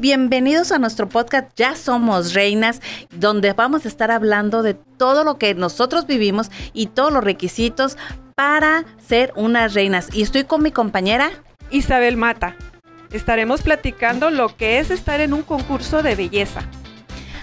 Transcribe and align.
Bienvenidos 0.00 0.70
a 0.70 0.78
nuestro 0.78 1.08
podcast 1.08 1.50
Ya 1.56 1.74
Somos 1.74 2.32
Reinas, 2.32 2.80
donde 3.10 3.52
vamos 3.52 3.84
a 3.84 3.88
estar 3.88 4.12
hablando 4.12 4.62
de 4.62 4.74
todo 4.74 5.24
lo 5.24 5.38
que 5.38 5.56
nosotros 5.56 6.06
vivimos 6.06 6.52
y 6.72 6.86
todos 6.86 7.12
los 7.12 7.24
requisitos 7.24 7.96
para 8.36 8.84
ser 9.04 9.32
unas 9.34 9.74
reinas. 9.74 10.08
Y 10.12 10.22
estoy 10.22 10.44
con 10.44 10.62
mi 10.62 10.70
compañera 10.70 11.30
Isabel 11.70 12.16
Mata. 12.16 12.54
Estaremos 13.10 13.62
platicando 13.62 14.30
lo 14.30 14.56
que 14.56 14.78
es 14.78 14.92
estar 14.92 15.20
en 15.20 15.32
un 15.32 15.42
concurso 15.42 16.00
de 16.04 16.14
belleza. 16.14 16.62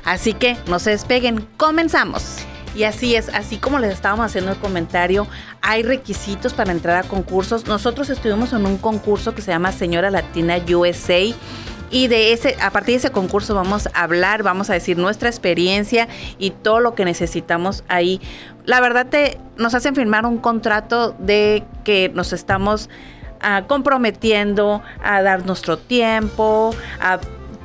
Así 0.06 0.32
que 0.32 0.56
no 0.70 0.80
se 0.80 0.92
despeguen, 0.92 1.46
comenzamos. 1.58 2.38
Y 2.74 2.84
así 2.84 3.16
es, 3.16 3.28
así 3.28 3.58
como 3.58 3.80
les 3.80 3.94
estábamos 3.94 4.28
haciendo 4.28 4.52
el 4.52 4.58
comentario, 4.60 5.28
hay 5.62 5.84
requisitos 5.84 6.54
para 6.54 6.72
entrar 6.72 7.04
a 7.04 7.08
concursos. 7.08 7.68
Nosotros 7.68 8.10
estuvimos 8.10 8.54
en 8.54 8.66
un 8.66 8.78
concurso 8.78 9.36
que 9.36 9.42
se 9.42 9.52
llama 9.52 9.74
Señora 9.74 10.10
Latina 10.10 10.56
USA 10.74 11.36
y 11.92 12.08
de 12.08 12.34
ese, 12.34 12.56
a 12.62 12.72
partir 12.72 12.94
de 12.94 12.98
ese 12.98 13.12
concurso 13.12 13.56
vamos 13.56 13.88
a 13.94 14.04
hablar, 14.04 14.44
vamos 14.44 14.70
a 14.70 14.74
decir 14.74 14.98
nuestra 14.98 15.30
experiencia 15.30 16.08
y 16.38 16.52
todo 16.52 16.80
lo 16.80 16.96
que 16.96 17.06
necesitamos 17.06 17.84
ahí. 17.88 18.22
La 18.66 18.82
verdad 18.82 19.08
te, 19.08 19.38
nos 19.58 19.74
hacen 19.76 19.96
firmar 19.96 20.26
un 20.26 20.38
contrato 20.38 21.16
de 21.20 21.64
que 21.84 22.10
nos 22.14 22.34
estamos 22.34 22.90
ah, 23.42 23.64
comprometiendo 23.68 24.82
a 25.04 25.22
dar 25.22 25.46
nuestro 25.46 25.78
tiempo, 25.78 26.76
a 27.00 27.20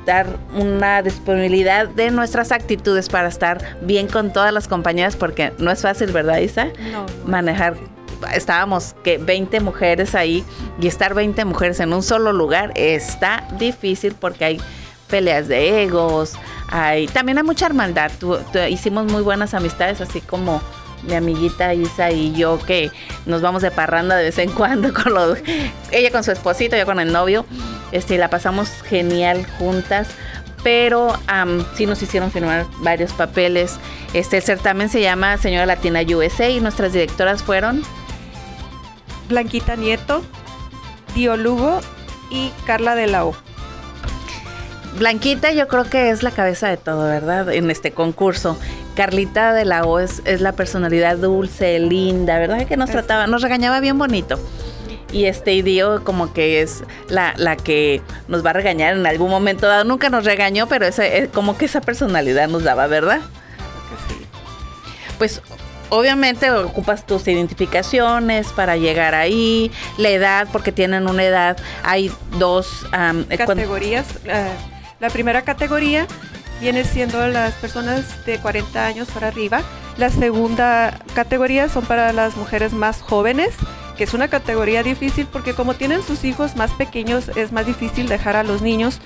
dar 0.05 0.27
una 0.55 1.01
disponibilidad 1.01 1.87
de 1.87 2.11
nuestras 2.11 2.51
actitudes 2.51 3.09
para 3.09 3.27
estar 3.27 3.77
bien 3.81 4.07
con 4.07 4.33
todas 4.33 4.53
las 4.53 4.67
compañías, 4.67 5.15
porque 5.15 5.53
no 5.59 5.71
es 5.71 5.81
fácil, 5.81 6.11
¿verdad, 6.11 6.37
Isa? 6.39 6.67
No. 6.91 7.05
Manejar 7.25 7.75
estábamos 8.33 8.95
que 9.03 9.17
20 9.17 9.59
mujeres 9.61 10.15
ahí 10.15 10.43
y 10.79 10.87
estar 10.87 11.13
20 11.13 11.45
mujeres 11.45 11.79
en 11.79 11.93
un 11.93 12.03
solo 12.03 12.33
lugar 12.33 12.71
está 12.75 13.47
difícil 13.57 14.15
porque 14.19 14.45
hay 14.45 14.61
peleas 15.07 15.47
de 15.47 15.83
egos, 15.83 16.33
hay 16.69 17.07
también 17.07 17.37
hay 17.37 17.43
mucha 17.43 17.65
hermandad. 17.65 18.11
hicimos 18.69 19.11
muy 19.11 19.21
buenas 19.21 19.53
amistades, 19.53 20.01
así 20.01 20.21
como 20.21 20.61
mi 21.03 21.13
amiguita 21.13 21.73
Isa 21.73 22.11
y 22.11 22.33
yo 22.33 22.59
que 22.59 22.91
nos 23.25 23.41
vamos 23.41 23.61
de 23.61 23.71
parranda 23.71 24.15
de 24.15 24.25
vez 24.25 24.37
en 24.37 24.51
cuando 24.51 24.93
con 25.03 25.13
los, 25.13 25.39
ella 25.91 26.11
con 26.11 26.23
su 26.23 26.31
esposito, 26.31 26.77
yo 26.77 26.85
con 26.85 26.99
el 26.99 27.11
novio. 27.11 27.45
Este, 27.91 28.17
la 28.17 28.29
pasamos 28.29 28.69
genial 28.83 29.45
juntas, 29.57 30.07
pero 30.63 31.13
sí 31.75 31.85
nos 31.85 32.01
hicieron 32.01 32.31
firmar 32.31 32.65
varios 32.79 33.11
papeles. 33.13 33.77
Este 34.13 34.37
el 34.37 34.43
certamen 34.43 34.89
se 34.89 35.01
llama 35.01 35.37
Señora 35.37 35.65
Latina 35.65 36.01
USA 36.01 36.49
y 36.49 36.59
nuestras 36.59 36.93
directoras 36.93 37.43
fueron 37.43 37.83
Blanquita 39.31 39.77
Nieto, 39.77 40.21
Dio 41.15 41.37
Lugo 41.37 41.79
y 42.29 42.51
Carla 42.65 42.95
de 42.95 43.07
la 43.07 43.25
O. 43.25 43.33
Blanquita 44.99 45.53
yo 45.53 45.69
creo 45.69 45.85
que 45.85 46.09
es 46.09 46.21
la 46.21 46.31
cabeza 46.31 46.67
de 46.67 46.75
todo, 46.75 47.03
¿verdad? 47.03 47.51
En 47.53 47.71
este 47.71 47.91
concurso. 47.91 48.57
Carlita 48.95 49.53
de 49.53 49.63
la 49.63 49.83
O 49.85 49.99
es, 49.99 50.21
la 50.41 50.51
personalidad 50.51 51.17
dulce, 51.17 51.79
linda, 51.79 52.37
¿verdad? 52.39 52.67
Que 52.67 52.75
nos 52.75 52.91
trataba, 52.91 53.25
nos 53.25 53.41
regañaba 53.41 53.79
bien 53.79 53.97
bonito. 53.97 54.37
Y 55.13 55.25
este 55.25 55.53
y 55.53 55.61
Dio 55.61 56.03
como 56.03 56.33
que 56.33 56.61
es 56.61 56.83
la, 57.07 57.33
la, 57.37 57.55
que 57.55 58.01
nos 58.27 58.45
va 58.45 58.49
a 58.49 58.53
regañar 58.53 58.95
en 58.95 59.05
algún 59.07 59.29
momento 59.29 59.67
dado. 59.67 59.85
Nunca 59.85 60.09
nos 60.09 60.25
regañó, 60.25 60.67
pero 60.67 60.85
ese, 60.85 61.29
como 61.33 61.57
que 61.57 61.65
esa 61.65 61.79
personalidad 61.79 62.49
nos 62.49 62.63
daba, 62.63 62.87
¿verdad? 62.87 63.21
Pues 65.17 65.41
obviamente 65.91 66.49
ocupas 66.51 67.05
tus 67.05 67.27
identificaciones 67.27 68.47
para 68.53 68.77
llegar 68.77 69.13
ahí, 69.13 69.71
la 69.97 70.09
edad, 70.09 70.47
porque 70.51 70.71
tienen 70.71 71.07
una 71.07 71.23
edad, 71.23 71.57
hay 71.83 72.11
dos 72.39 72.85
categorías. 73.37 74.07
la 74.99 75.09
primera 75.09 75.41
categoría 75.43 76.07
viene 76.61 76.85
siendo 76.85 77.27
las 77.27 77.53
personas 77.55 78.25
de 78.25 78.39
40 78.39 78.85
años 78.85 79.09
para 79.09 79.27
arriba. 79.27 79.63
La 79.97 80.09
segunda 80.09 80.97
categoría 81.13 81.67
son 81.67 81.85
para 81.85 82.13
las 82.13 82.37
mujeres 82.37 82.71
más 82.71 83.01
jóvenes, 83.01 83.53
que 83.97 84.05
es 84.05 84.13
una 84.13 84.29
categoría 84.29 84.83
difícil 84.83 85.27
porque 85.27 85.53
como 85.53 85.73
tienen 85.73 86.03
sus 86.03 86.23
hijos 86.23 86.55
más 86.55 86.71
pequeños 86.71 87.27
es 87.35 87.51
más 87.51 87.65
difícil 87.65 88.07
dejar 88.07 88.37
a 88.37 88.43
los 88.43 88.61
niños. 88.61 89.01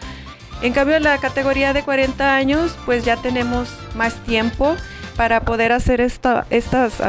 En 0.61 0.71
cambio, 0.71 0.99
la 0.99 1.17
categoría 1.17 1.73
de 1.73 1.83
40 1.83 2.35
años, 2.35 2.77
pues 2.85 3.03
ya 3.03 3.17
tenemos 3.17 3.69
más 3.95 4.13
tiempo 4.23 4.77
para 5.15 5.41
poder 5.41 5.71
hacer 5.71 6.01
esta, 6.01 6.45
estas 6.49 7.01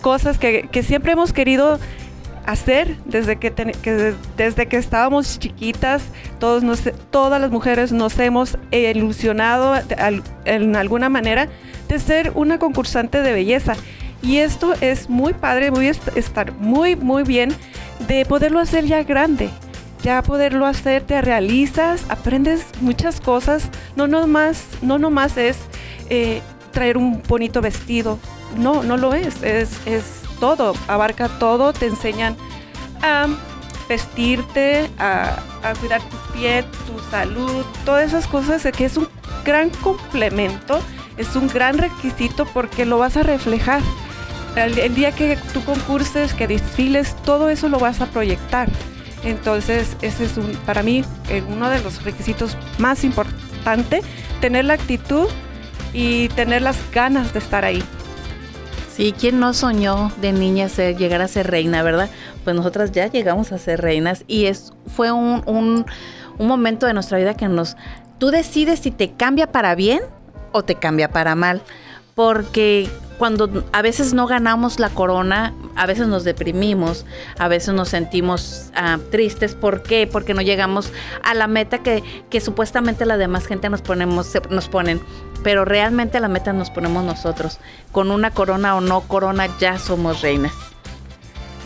cosas 0.00 0.38
que, 0.38 0.68
siempre 0.82 1.12
hemos 1.12 1.32
querido 1.32 1.78
hacer 2.46 2.96
desde 3.04 3.36
que, 3.36 4.14
desde 4.36 4.66
que 4.66 4.76
estábamos 4.76 5.38
chiquitas. 5.38 6.04
Todos 6.38 6.80
todas 7.10 7.40
las 7.40 7.50
mujeres 7.50 7.92
nos 7.92 8.18
hemos 8.18 8.56
ilusionado 8.70 9.74
en 10.44 10.76
alguna 10.76 11.08
manera 11.08 11.48
de 11.88 11.98
ser 11.98 12.32
una 12.34 12.58
concursante 12.58 13.22
de 13.22 13.32
belleza. 13.32 13.74
Y 14.22 14.38
esto 14.38 14.74
es 14.80 15.08
muy 15.08 15.34
padre, 15.34 15.68
a 15.68 16.18
estar 16.18 16.52
muy, 16.52 16.96
muy 16.96 17.22
bien 17.22 17.54
de 18.08 18.24
poderlo 18.24 18.60
hacer 18.60 18.84
ya 18.84 19.02
grande. 19.02 19.50
Ya 20.02 20.22
poderlo 20.22 20.66
hacer, 20.66 21.02
te 21.02 21.20
realizas, 21.20 22.04
aprendes 22.08 22.64
muchas 22.80 23.20
cosas. 23.20 23.68
No 23.96 24.06
nomás, 24.06 24.64
no 24.82 24.98
nomás 24.98 25.36
es 25.36 25.56
eh, 26.10 26.42
traer 26.76 26.98
un 26.98 27.22
bonito 27.26 27.62
vestido. 27.62 28.18
No, 28.58 28.82
no 28.82 28.98
lo 28.98 29.14
es. 29.14 29.42
Es, 29.42 29.70
es 29.86 30.04
todo, 30.38 30.74
abarca 30.88 31.30
todo, 31.38 31.72
te 31.72 31.86
enseñan 31.86 32.36
a 33.02 33.28
vestirte, 33.88 34.90
a, 34.98 35.38
cuidar 35.80 36.02
tu 36.02 36.16
piel, 36.34 36.66
tu 36.86 37.10
salud, 37.10 37.64
todas 37.86 38.08
esas 38.08 38.26
cosas 38.26 38.62
que 38.76 38.84
es 38.84 38.98
un 38.98 39.08
gran 39.42 39.70
complemento, 39.70 40.80
es 41.16 41.34
un 41.34 41.48
gran 41.48 41.78
requisito 41.78 42.44
porque 42.44 42.84
lo 42.84 42.98
vas 42.98 43.16
a 43.16 43.22
reflejar. 43.22 43.80
El, 44.54 44.94
día 44.94 45.12
que 45.12 45.38
tú 45.54 45.64
concurses, 45.64 46.34
que 46.34 46.46
desfiles, 46.46 47.16
todo 47.24 47.48
eso 47.48 47.70
lo 47.70 47.78
vas 47.78 48.02
a 48.02 48.06
proyectar. 48.06 48.68
Entonces, 49.24 49.96
ese 50.02 50.26
es 50.26 50.36
un, 50.36 50.52
para 50.66 50.82
mí 50.82 51.04
eh, 51.30 51.42
uno 51.48 51.70
de 51.70 51.80
los 51.80 52.04
requisitos 52.04 52.54
más 52.78 53.02
importantes, 53.02 54.04
tener 54.42 54.66
la 54.66 54.74
actitud 54.74 55.26
y 55.96 56.28
tener 56.28 56.60
las 56.60 56.76
ganas 56.92 57.32
de 57.32 57.38
estar 57.38 57.64
ahí. 57.64 57.82
Sí, 58.94 59.14
¿quién 59.18 59.40
no 59.40 59.54
soñó 59.54 60.12
de 60.20 60.32
niña 60.32 60.68
ser, 60.68 60.96
llegar 60.96 61.22
a 61.22 61.28
ser 61.28 61.50
reina, 61.50 61.82
verdad? 61.82 62.10
Pues 62.44 62.54
nosotras 62.54 62.92
ya 62.92 63.06
llegamos 63.06 63.50
a 63.50 63.58
ser 63.58 63.80
reinas 63.80 64.22
y 64.26 64.44
es, 64.44 64.74
fue 64.94 65.10
un, 65.10 65.42
un, 65.46 65.86
un 66.38 66.46
momento 66.46 66.86
de 66.86 66.92
nuestra 66.92 67.16
vida 67.16 67.34
que 67.34 67.48
nos... 67.48 67.78
Tú 68.18 68.30
decides 68.30 68.80
si 68.80 68.90
te 68.90 69.12
cambia 69.12 69.50
para 69.50 69.74
bien 69.74 70.00
o 70.52 70.62
te 70.62 70.74
cambia 70.74 71.10
para 71.10 71.34
mal. 71.34 71.62
Porque 72.14 72.90
cuando 73.18 73.64
a 73.72 73.82
veces 73.82 74.14
no 74.14 74.26
ganamos 74.26 74.78
la 74.78 74.90
corona, 74.90 75.54
a 75.74 75.86
veces 75.86 76.06
nos 76.08 76.24
deprimimos, 76.24 77.06
a 77.38 77.48
veces 77.48 77.74
nos 77.74 77.88
sentimos 77.88 78.70
ah, 78.74 78.98
tristes. 79.10 79.54
¿Por 79.54 79.82
qué? 79.82 80.06
Porque 80.10 80.34
no 80.34 80.42
llegamos 80.42 80.92
a 81.22 81.34
la 81.34 81.46
meta 81.46 81.78
que, 81.78 82.02
que 82.30 82.40
supuestamente 82.40 83.06
la 83.06 83.16
demás 83.16 83.46
gente 83.46 83.68
nos, 83.68 83.82
ponemos, 83.82 84.32
nos 84.50 84.68
ponen. 84.68 85.00
Pero 85.42 85.64
realmente 85.64 86.20
la 86.20 86.28
meta 86.28 86.52
nos 86.52 86.70
ponemos 86.70 87.04
nosotros. 87.04 87.58
Con 87.92 88.10
una 88.10 88.30
corona 88.30 88.76
o 88.76 88.80
no 88.80 89.02
corona 89.02 89.48
ya 89.58 89.78
somos 89.78 90.22
reinas. 90.22 90.52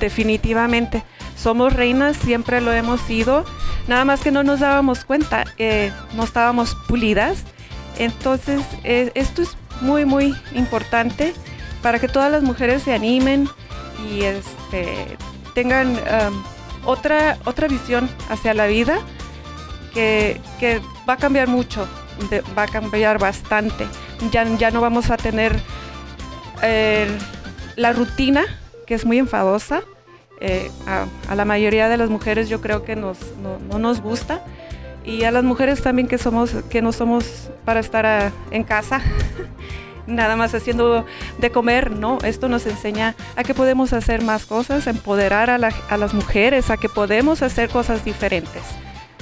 Definitivamente. 0.00 1.04
Somos 1.36 1.72
reinas, 1.72 2.16
siempre 2.16 2.60
lo 2.60 2.72
hemos 2.72 3.00
sido. 3.00 3.44
Nada 3.88 4.04
más 4.04 4.20
que 4.20 4.30
no 4.30 4.42
nos 4.42 4.60
dábamos 4.60 5.04
cuenta, 5.04 5.44
eh, 5.56 5.90
no 6.14 6.24
estábamos 6.24 6.76
pulidas. 6.86 7.44
Entonces, 7.98 8.62
eh, 8.84 9.10
esto 9.14 9.42
es 9.42 9.56
muy, 9.80 10.04
muy 10.04 10.34
importante 10.54 11.34
para 11.82 11.98
que 11.98 12.08
todas 12.08 12.30
las 12.30 12.42
mujeres 12.42 12.82
se 12.82 12.92
animen 12.92 13.48
y 14.10 14.22
este, 14.22 15.16
tengan 15.54 15.92
um, 15.92 16.42
otra, 16.84 17.38
otra 17.44 17.68
visión 17.68 18.08
hacia 18.28 18.54
la 18.54 18.66
vida 18.66 19.00
que, 19.92 20.40
va 21.08 21.14
a 21.14 21.16
cambiar 21.16 21.48
mucho, 21.48 21.86
va 22.56 22.64
a 22.64 22.68
cambiar 22.68 23.18
bastante. 23.18 23.86
Ya, 24.30 24.44
ya 24.56 24.70
no 24.70 24.80
vamos 24.80 25.10
a 25.10 25.16
tener 25.16 25.58
eh, 26.62 27.08
la 27.76 27.92
rutina, 27.92 28.44
que 28.86 28.94
es 28.94 29.04
muy 29.04 29.18
enfadosa. 29.18 29.82
Eh, 30.40 30.70
a, 30.86 31.34
la 31.34 31.44
mayoría 31.44 31.88
de 31.88 31.98
las 31.98 32.08
mujeres 32.08 32.48
yo 32.48 32.62
creo 32.62 32.82
que 32.82 32.96
no, 32.96 33.14
nos 33.78 34.00
gusta 34.00 34.42
y 35.10 35.24
a 35.24 35.32
las 35.32 35.44
mujeres 35.44 35.82
también 35.82 36.06
que 36.06 36.18
somos 36.18 36.50
que 36.70 36.82
no 36.82 36.92
somos 36.92 37.50
para 37.64 37.80
estar 37.80 38.32
en 38.50 38.62
casa 38.62 39.02
nada 40.06 40.36
más 40.36 40.54
haciendo 40.54 41.04
de 41.38 41.50
comer, 41.50 41.92
no, 41.92 42.18
esto 42.22 42.48
nos 42.48 42.66
enseña 42.66 43.14
a 43.36 43.44
que 43.44 43.54
podemos 43.54 43.92
hacer 43.92 44.22
más 44.22 44.44
cosas, 44.44 44.86
empoderar 44.86 45.50
a, 45.50 45.58
las 45.58 46.14
mujeres, 46.14 46.70
a 46.70 46.76
que 46.76 46.88
podemos 46.88 47.42
hacer 47.42 47.70
cosas 47.70 48.04
diferentes. 48.04 48.62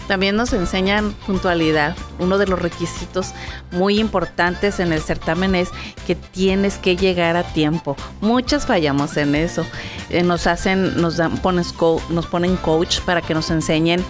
También 0.07 0.37
nos 0.37 0.55
enseñan 0.55 1.13
puntualidad. 1.27 1.95
Uno 2.19 2.39
de 2.39 2.47
los 2.47 2.59
requisitos 2.59 3.35
muy 3.73 3.99
importantes 3.99 4.81
en 4.81 4.95
el 4.95 5.03
certamen 5.03 5.55
es 5.55 5.69
que 6.07 6.15
tienes 6.15 6.79
que 6.79 6.97
llegar 6.97 7.37
a 7.37 7.43
tiempo. 7.43 7.95
Muchas 8.23 8.65
fallamos 8.65 9.19
en 9.19 9.35
eso. 9.35 9.67
Eh, 10.09 10.23
nos 10.23 10.47
hacen, 10.47 10.99
nos 10.99 11.19
dan, 11.19 11.39
nos 12.09 12.27
ponen 12.27 12.57
coach 12.57 13.01
para 13.01 13.21
que 13.21 13.35
nos 13.35 13.51
enseñen 13.51 14.03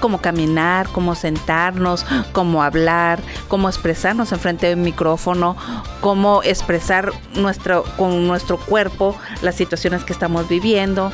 cómo 0.00 0.20
caminar, 0.20 0.88
cómo 0.88 1.14
sentarnos, 1.14 2.06
cómo 2.32 2.62
hablar, 2.62 3.20
cómo 3.48 3.68
expresarnos 3.68 4.32
enfrente 4.32 4.66
del 4.66 4.78
micrófono, 4.78 5.56
cómo 6.00 6.42
expresar 6.42 7.12
nuestro, 7.34 7.84
con 7.96 8.26
nuestro 8.26 8.58
cuerpo 8.58 9.16
las 9.42 9.54
situaciones 9.54 10.04
que 10.04 10.12
estamos 10.12 10.48
viviendo 10.48 11.12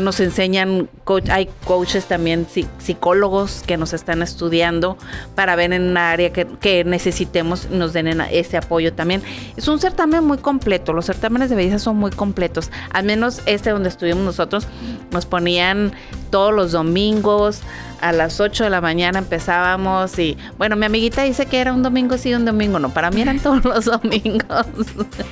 nos 0.00 0.20
enseñan, 0.20 0.88
hay 1.30 1.48
coaches 1.64 2.06
también, 2.06 2.46
psicólogos 2.78 3.62
que 3.66 3.76
nos 3.76 3.92
están 3.92 4.22
estudiando 4.22 4.96
para 5.34 5.56
ver 5.56 5.72
en 5.72 5.82
un 5.82 5.96
área 5.96 6.32
que, 6.32 6.46
que 6.46 6.84
necesitemos, 6.84 7.70
nos 7.70 7.92
den 7.92 8.20
ese 8.30 8.56
apoyo 8.56 8.92
también. 8.92 9.22
Es 9.56 9.68
un 9.68 9.78
certamen 9.78 10.24
muy 10.24 10.38
completo, 10.38 10.92
los 10.92 11.06
certámenes 11.06 11.50
de 11.50 11.56
belleza 11.56 11.78
son 11.78 11.96
muy 11.96 12.10
completos, 12.10 12.70
al 12.92 13.04
menos 13.04 13.42
este 13.46 13.70
donde 13.70 13.88
estuvimos 13.88 14.24
nosotros, 14.24 14.66
nos 15.10 15.26
ponían 15.26 15.92
todos 16.30 16.52
los 16.54 16.72
domingos, 16.72 17.62
a 18.02 18.12
las 18.12 18.40
8 18.40 18.64
de 18.64 18.70
la 18.70 18.80
mañana 18.80 19.20
empezábamos 19.20 20.18
y 20.18 20.36
bueno, 20.58 20.74
mi 20.74 20.86
amiguita 20.86 21.22
dice 21.22 21.46
que 21.46 21.60
era 21.60 21.72
un 21.72 21.84
domingo 21.84 22.18
sí, 22.18 22.34
un 22.34 22.44
domingo 22.44 22.80
no, 22.80 22.90
para 22.90 23.10
mí 23.10 23.22
eran 23.22 23.38
todos 23.38 23.64
los 23.64 23.84
domingos. 24.02 24.66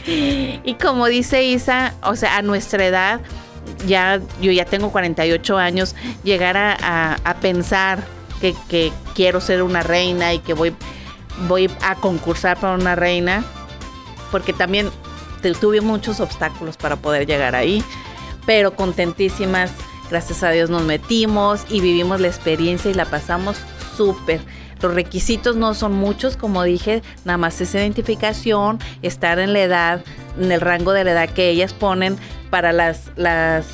y 0.06 0.74
como 0.74 1.06
dice 1.06 1.42
Isa, 1.42 1.94
o 2.02 2.14
sea, 2.14 2.36
a 2.36 2.42
nuestra 2.42 2.86
edad, 2.86 3.20
ya 3.86 4.20
yo 4.40 4.52
ya 4.52 4.64
tengo 4.64 4.90
48 4.90 5.58
años, 5.58 5.94
llegar 6.24 6.56
a, 6.56 7.36
pensar 7.40 8.04
que, 8.40 8.92
quiero 9.14 9.40
ser 9.40 9.62
una 9.62 9.82
reina 9.82 10.32
y 10.32 10.38
que 10.38 10.54
voy, 10.54 10.74
voy 11.48 11.70
a 11.82 11.94
concursar 11.96 12.58
para 12.58 12.74
una 12.74 12.94
reina, 12.94 13.44
porque 14.30 14.52
también 14.52 14.90
tuve 15.60 15.80
muchos 15.80 16.20
obstáculos 16.20 16.76
para 16.76 16.96
poder 16.96 17.26
llegar 17.26 17.54
ahí, 17.54 17.82
pero 18.46 18.74
contentísimas, 18.74 19.72
gracias 20.10 20.42
a 20.42 20.50
Dios 20.50 20.70
nos 20.70 20.82
metimos 20.82 21.64
y 21.68 21.80
vivimos 21.80 22.20
la 22.20 22.28
experiencia 22.28 22.90
y 22.90 22.94
la 22.94 23.04
pasamos 23.04 23.56
súper. 23.96 24.40
Los 24.82 24.94
requisitos 24.94 25.56
no 25.56 25.74
son 25.74 25.92
muchos, 25.92 26.36
como 26.36 26.62
dije, 26.62 27.02
nada 27.24 27.36
más 27.36 27.60
es 27.60 27.74
identificación, 27.74 28.78
estar 29.02 29.38
en 29.38 29.52
la 29.52 29.60
edad, 29.60 30.04
en 30.38 30.50
el 30.50 30.60
rango 30.60 30.92
de 30.92 31.04
la 31.04 31.12
edad 31.12 31.30
que 31.30 31.50
ellas 31.50 31.74
ponen, 31.74 32.16
para 32.50 32.72
las, 32.72 33.10
las 33.16 33.66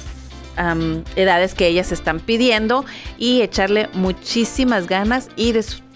edades 1.16 1.54
que 1.54 1.66
ellas 1.66 1.92
están 1.92 2.20
pidiendo 2.20 2.84
y 3.18 3.42
echarle 3.42 3.88
muchísimas 3.92 4.86
ganas 4.86 5.28
y 5.36 5.54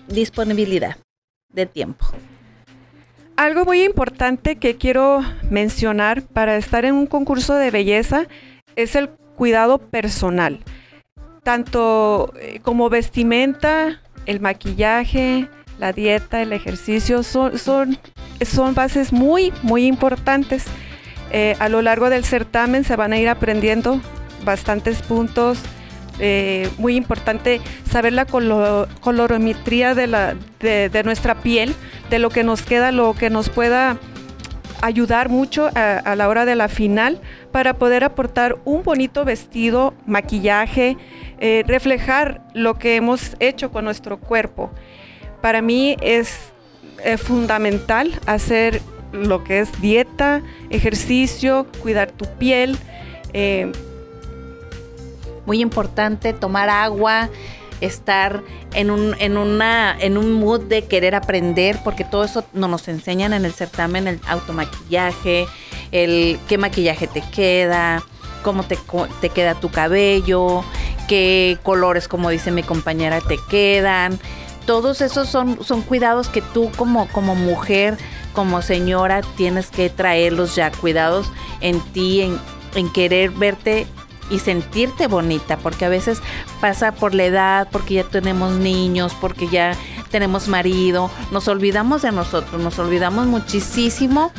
disponibilidad 0.09 0.97
de 1.53 1.67
tiempo. 1.67 2.06
Algo 3.37 3.65
muy 3.65 3.83
importante 3.85 4.56
que 4.56 4.77
quiero 4.77 5.25
mencionar 5.51 6.23
para 6.23 6.59
estar 6.59 6.85
en 6.85 6.95
un 6.95 7.06
concurso 7.06 7.55
de 7.55 7.71
belleza 7.71 8.27
es 8.77 8.97
el 8.97 9.09
cuidado 9.09 9.79
personal, 9.79 10.61
tanto 11.43 12.35
eh, 12.39 12.61
como 12.61 12.91
vestimenta, 12.91 14.03
el 14.26 14.40
maquillaje, 14.40 15.49
la 15.78 15.93
dieta, 15.93 16.43
el 16.43 16.52
ejercicio, 16.52 17.22
son, 17.22 17.58
son, 17.58 17.99
son 18.40 18.75
bases 18.75 19.12
muy, 19.12 19.52
muy 19.62 19.87
importantes. 19.87 20.64
Eh, 21.32 21.56
a 21.58 21.69
lo 21.69 21.81
largo 21.81 22.11
del 22.11 22.25
certamen 22.25 22.84
se 22.84 22.96
van 22.96 23.12
a 23.12 23.19
ir 23.19 23.28
aprendiendo 23.28 24.00
bastantes 24.44 25.02
puntos. 25.02 25.58
Eh, 26.22 26.69
muy 26.76 26.96
importante 26.96 27.62
saber 27.90 28.12
la 28.12 28.26
colorometría 28.26 29.94
de, 29.94 30.06
la, 30.06 30.34
de, 30.61 31.02
nuestra 31.02 31.37
piel, 31.37 31.75
de 32.11 32.19
lo 32.19 32.28
que 32.28 32.44
nos 32.44 32.61
queda, 32.61 32.93
lo 32.93 33.14
que 33.14 33.31
nos 33.31 33.49
pueda 33.49 33.96
ayudar 34.82 35.31
mucho 35.31 35.70
a, 35.75 36.14
la 36.17 36.28
hora 36.28 36.44
de 36.44 36.56
la 36.56 36.69
final 36.69 37.20
para 37.52 37.75
poder 37.75 38.05
aportar 38.05 38.58
un 38.64 38.82
bonito 38.82 39.25
vestido, 39.25 39.94
maquillaje, 40.06 40.99
eh, 41.41 41.65
reflejar 41.67 42.43
lo 42.55 42.75
que 42.79 42.97
hemos 42.97 43.37
hecho 43.41 43.71
con 43.71 43.85
nuestro 43.85 44.19
cuerpo. 44.19 44.71
Para 45.41 45.63
mí 45.63 45.97
es 46.01 46.39
fundamental 47.17 48.21
hacer 48.27 48.81
lo 49.13 49.43
que 49.43 49.61
es 49.61 49.81
dieta, 49.81 50.43
ejercicio, 50.69 51.67
cuidar 51.83 52.11
tu 52.11 52.27
piel. 52.39 52.77
Eh, 53.33 53.73
Muy 55.47 55.61
importante 55.61 56.33
tomar 56.33 56.69
agua, 56.69 57.31
estar 57.81 58.43
en 58.75 58.91
un, 58.91 59.17
en, 59.19 59.37
una, 59.37 59.97
en 59.99 60.19
un 60.19 60.35
mood 60.35 60.61
de 60.61 60.85
querer 60.85 61.15
aprender, 61.15 61.79
porque 61.83 62.05
todo 62.05 62.23
eso 62.23 62.45
nos 62.53 62.87
enseñan 62.87 63.33
en 63.33 63.45
el 63.45 63.53
certamen, 63.53 64.07
el 64.07 64.21
automaquillaje, 64.29 65.47
el 65.91 66.39
qué 66.47 66.59
maquillaje 66.59 67.07
te 67.07 67.23
queda, 67.35 68.03
cómo 68.43 68.63
te, 68.63 68.79
te 69.21 69.31
queda 69.31 69.55
tu 69.55 69.71
cabello, 69.71 70.63
qué 71.11 71.59
colores, 71.65 72.07
como 72.07 72.31
dice 72.31 72.53
mi 72.53 72.62
compañera, 72.62 73.21
te 73.21 73.37
quedan. 73.51 74.17
Todos 74.65 75.01
esos 75.01 75.29
son, 75.29 75.59
son 75.65 75.83
cuidados 75.83 76.29
que 76.29 76.41
tú 76.41 76.71
como, 76.77 77.09
como 77.09 77.35
mujer 77.35 77.99
como 78.33 78.62
señora 78.62 79.23
tienes 79.37 79.73
que 79.73 79.91
traerlos 79.91 80.55
ya 80.55 80.71
cuidados 80.71 81.33
en 81.61 81.81
ti, 81.81 82.21
en, 82.21 82.93
querer 82.93 83.33
verte 83.33 83.89
y 84.31 84.39
sentirte 84.39 85.09
bonita, 85.09 85.57
porque 85.57 85.85
a 85.85 85.89
veces 85.89 86.23
pasa 86.61 86.93
por 86.93 87.13
la 87.13 87.25
edad, 87.25 87.69
porque 87.73 87.95
ya 87.95 88.05
tenemos 88.05 88.53
niños, 88.53 89.13
porque 89.21 89.49
ya 89.49 89.73
tenemos 90.13 90.47
marido, 90.47 91.11
nos 91.33 91.49
olvidamos 91.49 92.03
de 92.03 92.13
nosotros, 92.13 92.63
nos 92.63 92.79
olvidamos 92.79 93.27
muchísimo 93.27 94.31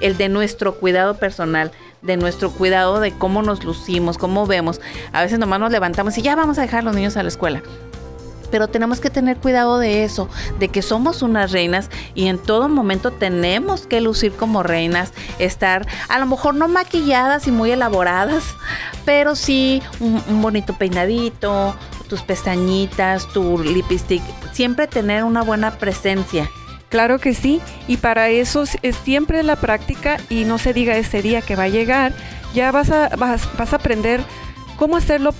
el 0.00 0.16
de 0.16 0.28
nuestro 0.28 0.76
cuidado 0.76 1.16
personal, 1.16 1.72
de 2.02 2.16
nuestro 2.16 2.50
cuidado 2.50 3.00
de 3.00 3.12
cómo 3.12 3.42
nos 3.42 3.64
lucimos, 3.64 4.18
cómo 4.18 4.46
vemos. 4.46 4.80
A 5.12 5.22
veces 5.22 5.38
nomás 5.38 5.60
nos 5.60 5.70
levantamos 5.72 6.16
y 6.18 6.22
ya 6.22 6.36
vamos 6.36 6.58
a 6.58 6.62
dejar 6.62 6.80
a 6.80 6.82
los 6.82 6.94
niños 6.94 7.16
a 7.16 7.22
la 7.22 7.28
escuela 7.28 7.62
pero 8.50 8.68
tenemos 8.68 9.00
que 9.00 9.10
tener 9.10 9.38
cuidado 9.38 9.78
de 9.78 10.04
eso, 10.04 10.28
de 10.58 10.68
que 10.68 10.82
somos 10.82 11.22
unas 11.22 11.52
reinas 11.52 11.90
y 12.14 12.26
en 12.26 12.38
todo 12.38 12.68
momento 12.68 13.10
tenemos 13.10 13.86
que 13.86 14.00
lucir 14.00 14.32
como 14.32 14.62
reinas, 14.62 15.12
estar 15.38 15.86
a 16.08 16.18
lo 16.18 16.26
mejor 16.26 16.54
no 16.54 16.68
maquilladas 16.68 17.46
y 17.46 17.52
muy 17.52 17.70
elaboradas, 17.70 18.44
pero 19.04 19.36
sí 19.36 19.82
un, 20.00 20.42
bonito 20.42 20.76
peinadito, 20.76 21.74
tus 22.08 22.22
pestañitas, 22.22 23.28
tu 23.32 23.58
lipstick, 23.58 24.22
siempre 24.52 24.86
tener 24.86 25.24
una 25.24 25.42
buena 25.42 25.78
presencia. 25.78 26.50
Claro 26.90 27.18
que 27.18 27.34
sí, 27.34 27.60
y 27.88 27.96
para 27.96 28.28
eso 28.28 28.64
es 28.82 28.96
siempre 28.96 29.42
la 29.42 29.56
práctica 29.56 30.18
y 30.28 30.44
no 30.44 30.58
se 30.58 30.74
diga 30.74 30.96
ese 30.96 31.22
día 31.22 31.40
que 31.40 31.56
va 31.56 31.62
a 31.62 31.68
llegar, 31.68 32.12
ya 32.52 32.72
vas 32.72 32.90
a, 32.90 33.08
vas, 33.16 33.48
vas 33.56 33.72
a 33.72 33.76
aprender 33.76 34.20
cómo 34.76 34.96
hacerlo 34.96 35.32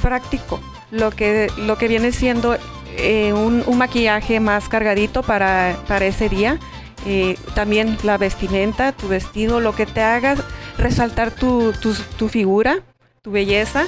práctico 0.00 0.60
lo 0.90 1.10
que, 1.10 1.50
lo 1.58 1.76
que 1.76 1.88
viene 1.88 2.12
siendo 2.12 2.56
eh, 2.96 3.32
un, 3.32 3.64
maquillaje 3.76 4.40
más 4.40 4.68
cargadito 4.68 5.22
para, 5.22 5.76
para 5.86 6.06
ese 6.06 6.28
día. 6.28 6.58
Eh, 7.06 7.36
también 7.54 7.98
la 8.02 8.18
vestimenta, 8.18 8.92
tu 8.92 9.08
vestido, 9.08 9.60
lo 9.60 9.74
que 9.74 9.86
te 9.86 10.00
haga 10.00 10.34
resaltar 10.78 11.30
tu, 11.30 11.72
tu, 12.16 12.28
figura, 12.28 12.80
tu 13.22 13.30
belleza. 13.30 13.86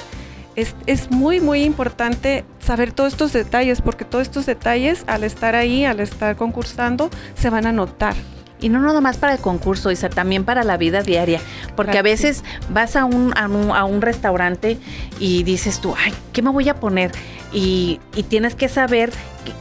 Es, 0.55 0.75
es, 0.85 1.09
muy, 1.09 1.39
muy 1.39 1.63
importante 1.63 2.43
saber 2.69 2.91
todos 2.91 3.13
estos 3.13 3.33
detalles, 3.33 3.81
porque 3.81 4.05
todos 4.05 4.21
estos 4.21 4.45
detalles, 4.45 5.03
al 5.07 5.23
estar 5.23 5.55
ahí, 5.55 5.85
al 5.85 5.99
estar 5.99 6.35
concursando, 6.35 7.09
se 7.33 7.49
van 7.49 7.65
a 7.65 7.71
notar. 7.71 8.13
Y 8.61 8.69
no 8.69 8.79
nada 8.79 9.01
más 9.01 9.17
para 9.17 9.33
el 9.33 9.39
concurso, 9.39 9.89
Isa, 9.89 10.07
también 10.07 10.43
para 10.43 10.63
la 10.63 10.77
vida 10.77 11.01
diaria. 11.01 11.41
Porque 11.75 11.97
a 11.97 12.03
veces 12.03 12.43
vas 12.69 12.95
a 12.95 13.05
un, 13.05 13.33
a 13.35 13.85
un, 13.85 14.01
restaurante 14.03 14.77
y 15.19 15.41
dices 15.41 15.79
tú, 15.79 15.95
ay, 15.97 16.13
¿qué 16.31 16.43
me 16.43 16.51
voy 16.51 16.69
a 16.69 16.75
poner? 16.75 17.11
Y, 17.51 17.99
tienes 18.29 18.53
que 18.53 18.69
saber 18.69 19.11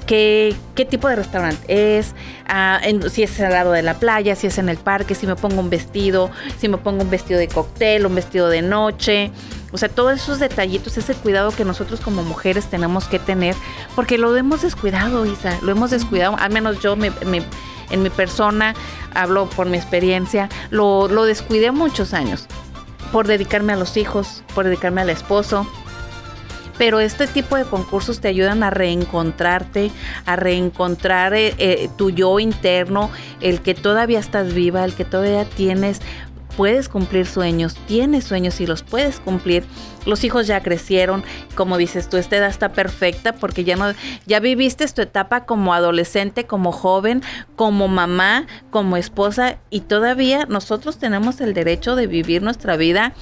qué, 0.07 0.55
qué 0.75 0.85
tipo 0.85 1.09
de 1.09 1.17
restaurante 1.17 1.99
es, 1.99 2.15
ah, 2.47 2.81
si 3.11 3.23
es 3.23 3.41
al 3.41 3.53
lado 3.53 3.73
de 3.73 3.83
la 3.83 3.95
playa, 3.95 4.37
si 4.37 4.47
es 4.47 4.59
en 4.59 4.69
el 4.69 4.77
parque, 4.77 5.15
si 5.15 5.27
me 5.27 5.37
pongo 5.37 5.61
un 5.61 5.71
vestido, 5.71 6.31
si 6.59 6.69
me 6.69 6.79
pongo 6.79 7.03
un 7.03 7.11
vestido 7.11 7.39
de 7.39 7.49
cóctel, 7.49 8.07
un 8.07 8.15
vestido 8.15 8.49
de 8.49 8.63
noche. 8.63 9.31
O 9.71 9.79
sea, 9.79 9.89
todos 9.89 10.15
esos 10.15 10.39
detallitos, 10.39 10.97
ese 10.97 11.15
cuidado 11.15 11.51
que 11.51 11.65
nosotros 11.65 12.01
como 12.01 12.23
mujeres 12.23 12.67
tenemos 12.67 13.07
que 13.07 13.19
tener, 13.19 13.55
porque 13.95 14.17
lo 14.17 14.35
hemos 14.35 14.63
descuidado, 14.63 15.27
Isa, 15.27 15.59
lo 15.63 15.73
hemos 15.73 15.91
descuidado, 15.91 16.37
al 16.39 16.51
menos 16.51 16.81
yo 16.81 16.97
me 16.97 17.13
en 17.91 18.03
mi 18.03 18.11
persona, 18.11 18.75
hablo 19.15 19.49
por 19.49 19.67
mi 19.67 19.77
experiencia, 19.77 20.49
lo, 20.71 21.09
lo 21.09 21.25
descuidé 21.25 21.71
muchos 21.71 22.15
años 22.15 22.47
por 23.13 23.27
dedicarme 23.27 23.73
a 23.73 23.77
los 23.77 23.97
hijos, 23.97 24.43
por 24.55 24.65
dedicarme 24.65 25.01
al 25.01 25.11
esposo, 25.11 25.67
pero 26.79 27.01
este 27.01 27.27
tipo 27.27 27.57
de 27.57 27.65
concursos 27.65 28.21
te 28.21 28.29
ayudan 28.29 28.63
a 28.63 28.71
reencontrarte, 28.71 29.91
a 30.25 30.37
reencontrar 30.37 31.35
eh, 31.35 31.55
eh, 31.59 31.91
tu 31.97 32.11
yo 32.11 32.39
interno, 32.39 33.11
el 33.41 33.61
que 33.61 33.75
todavía 33.75 34.21
estás 34.21 34.55
viva, 34.55 34.85
el 34.85 34.95
que 34.95 35.05
todavía 35.05 35.45
tienes 35.45 36.01
puedes 36.57 36.89
cumplir 36.89 37.25
sueños, 37.27 37.77
tienes 37.87 38.25
sueños 38.25 38.61
y 38.61 38.67
los 38.67 38.83
puedes 38.83 39.21
cumplir. 39.21 39.65
Los 40.09 40.25
hijos 40.25 40.47
ya 40.47 40.62
crecieron, 40.62 41.23
como 41.55 41.77
dices 41.77 42.09
tú, 42.09 42.17
esta 42.17 42.37
edad 42.37 42.49
está 42.49 42.73
perfecta 42.73 43.35
porque 43.35 43.62
ya 43.65 43.77
no, 43.77 43.93
ya 44.27 44.41
viviste 44.41 44.88
tu 44.88 45.03
etapa 45.03 45.45
como 45.45 45.75
adolescente, 45.75 46.45
como 46.45 46.73
joven, 46.73 47.23
como 47.57 47.88
mamá, 47.88 48.47
como 48.71 48.97
esposa 48.97 49.59
y 49.71 49.81
todavía 49.81 50.47
nosotros 50.47 50.99
tenemos 50.99 51.41
el 51.41 51.53
derecho 51.55 51.95
de 51.95 52.07
vivir 52.07 52.43
nuestra 52.43 52.77
vida 52.77 53.12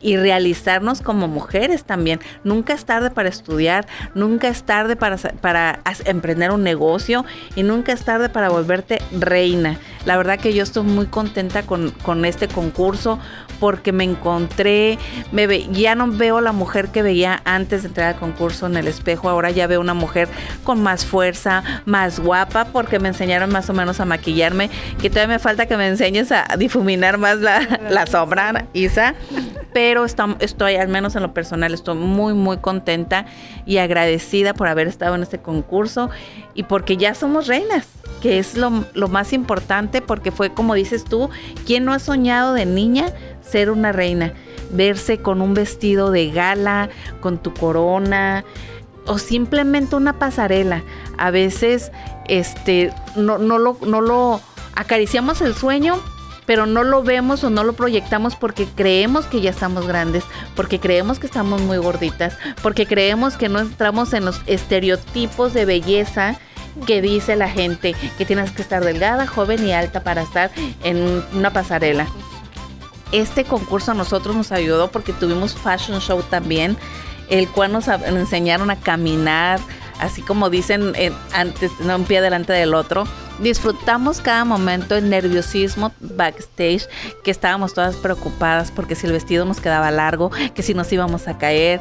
y 0.00 0.16
realizarnos 0.16 1.00
como 1.00 1.26
mujeres 1.26 1.84
también. 1.84 2.20
Nunca 2.44 2.74
es 2.74 2.84
tarde 2.84 3.10
para 3.10 3.28
estudiar, 3.28 3.86
nunca 4.14 4.48
es 4.48 4.62
tarde 4.62 4.94
para, 4.94 5.16
para 5.16 5.80
emprender 6.04 6.50
un 6.50 6.62
negocio 6.62 7.24
y 7.54 7.62
nunca 7.62 7.92
es 7.92 8.04
tarde 8.04 8.28
para 8.28 8.48
volverte 8.48 9.00
reina. 9.12 9.78
La 10.04 10.16
verdad 10.16 10.38
que 10.38 10.54
yo 10.54 10.62
estoy 10.62 10.84
muy 10.84 11.06
contenta 11.06 11.64
con, 11.64 11.90
con 11.90 12.24
este 12.24 12.46
concurso 12.46 13.18
porque 13.58 13.92
me 13.92 14.04
encontré, 14.04 14.98
me 15.32 15.46
ve, 15.46 15.66
ya 15.72 15.94
no 15.94 16.04
veo 16.26 16.40
la 16.40 16.50
mujer 16.50 16.88
que 16.88 17.02
veía 17.02 17.40
antes 17.44 17.82
de 17.82 17.88
entrar 17.88 18.14
al 18.14 18.18
concurso 18.18 18.66
en 18.66 18.76
el 18.76 18.88
espejo, 18.88 19.28
ahora 19.28 19.52
ya 19.52 19.68
veo 19.68 19.80
una 19.80 19.94
mujer 19.94 20.28
con 20.64 20.82
más 20.82 21.06
fuerza, 21.06 21.62
más 21.84 22.18
guapa, 22.18 22.64
porque 22.64 22.98
me 22.98 23.06
enseñaron 23.06 23.52
más 23.52 23.70
o 23.70 23.72
menos 23.72 24.00
a 24.00 24.06
maquillarme, 24.06 24.68
que 25.00 25.08
todavía 25.08 25.36
me 25.36 25.38
falta 25.38 25.66
que 25.66 25.76
me 25.76 25.86
enseñes 25.86 26.32
a 26.32 26.44
difuminar 26.58 27.16
más 27.16 27.38
la, 27.38 27.78
la 27.90 28.08
sombra, 28.08 28.66
Isa, 28.72 29.14
pero 29.72 30.04
estoy, 30.04 30.74
al 30.74 30.88
menos 30.88 31.14
en 31.14 31.22
lo 31.22 31.32
personal, 31.32 31.72
estoy 31.72 31.94
muy, 31.94 32.34
muy 32.34 32.56
contenta 32.56 33.26
y 33.64 33.78
agradecida 33.78 34.52
por 34.52 34.66
haber 34.66 34.88
estado 34.88 35.14
en 35.14 35.22
este 35.22 35.38
concurso 35.38 36.10
y 36.54 36.64
porque 36.64 36.96
ya 36.96 37.14
somos 37.14 37.46
reinas 37.46 37.86
que 38.20 38.38
es 38.38 38.56
lo, 38.56 38.84
lo, 38.94 39.08
más 39.08 39.32
importante 39.34 40.00
porque 40.00 40.32
fue 40.32 40.52
como 40.52 40.74
dices 40.74 41.04
tú, 41.04 41.28
¿quién 41.66 41.84
no 41.84 41.92
ha 41.92 41.98
soñado 41.98 42.54
de 42.54 42.64
niña 42.64 43.12
ser 43.42 43.70
una 43.70 43.92
reina, 43.92 44.32
verse 44.70 45.18
con 45.18 45.40
un 45.40 45.54
vestido 45.54 46.10
de 46.10 46.30
gala, 46.30 46.88
con 47.20 47.38
tu 47.38 47.52
corona 47.52 48.44
o 49.06 49.18
simplemente 49.18 49.96
una 49.96 50.18
pasarela. 50.18 50.82
A 51.18 51.30
veces 51.30 51.92
este 52.28 52.92
no, 53.14 53.38
no, 53.38 53.58
lo, 53.58 53.78
no 53.86 54.00
lo 54.00 54.40
acariciamos 54.74 55.40
el 55.40 55.54
sueño, 55.54 56.00
pero 56.44 56.66
no 56.66 56.84
lo 56.84 57.02
vemos 57.02 57.42
o 57.44 57.50
no 57.50 57.64
lo 57.64 57.72
proyectamos 57.74 58.36
porque 58.36 58.66
creemos 58.66 59.26
que 59.26 59.40
ya 59.40 59.50
estamos 59.50 59.86
grandes, 59.86 60.24
porque 60.54 60.78
creemos 60.78 61.18
que 61.18 61.26
estamos 61.26 61.60
muy 61.62 61.78
gorditas, 61.78 62.36
porque 62.62 62.86
creemos 62.86 63.36
que 63.36 63.48
no 63.48 63.60
entramos 63.60 64.12
en 64.12 64.24
los 64.24 64.40
estereotipos 64.46 65.52
de 65.52 65.64
belleza 65.64 66.38
que 66.86 67.00
dice 67.00 67.36
la 67.36 67.48
gente 67.48 67.94
que 68.18 68.26
tienes 68.26 68.50
que 68.50 68.60
estar 68.60 68.84
delgada, 68.84 69.26
joven 69.26 69.66
y 69.66 69.72
alta 69.72 70.02
para 70.02 70.22
estar 70.22 70.50
en 70.84 71.24
una 71.32 71.50
pasarela 71.50 72.06
este 73.12 73.44
concurso 73.44 73.92
a 73.92 73.94
nosotros 73.94 74.34
nos 74.34 74.52
ayudó 74.52 74.90
porque 74.90 75.12
tuvimos 75.12 75.54
fashion 75.54 76.00
show 76.00 76.22
también, 76.22 76.76
el 77.28 77.48
cual 77.48 77.72
nos 77.72 77.88
enseñaron 77.88 78.70
a 78.70 78.76
caminar, 78.76 79.60
así 80.00 80.22
como 80.22 80.50
dicen 80.50 80.92
antes, 81.32 81.72
no 81.80 81.96
un 81.96 82.04
pie 82.04 82.20
delante 82.20 82.52
del 82.52 82.74
otro. 82.74 83.04
Disfrutamos 83.40 84.20
cada 84.20 84.44
momento 84.44 84.96
el 84.96 85.10
nerviosismo 85.10 85.92
backstage, 86.00 86.88
que 87.22 87.30
estábamos 87.30 87.74
todas 87.74 87.96
preocupadas 87.96 88.70
porque 88.70 88.94
si 88.94 89.06
el 89.06 89.12
vestido 89.12 89.44
nos 89.44 89.60
quedaba 89.60 89.90
largo, 89.90 90.30
que 90.54 90.62
si 90.62 90.72
nos 90.72 90.90
íbamos 90.92 91.28
a 91.28 91.36
caer, 91.36 91.80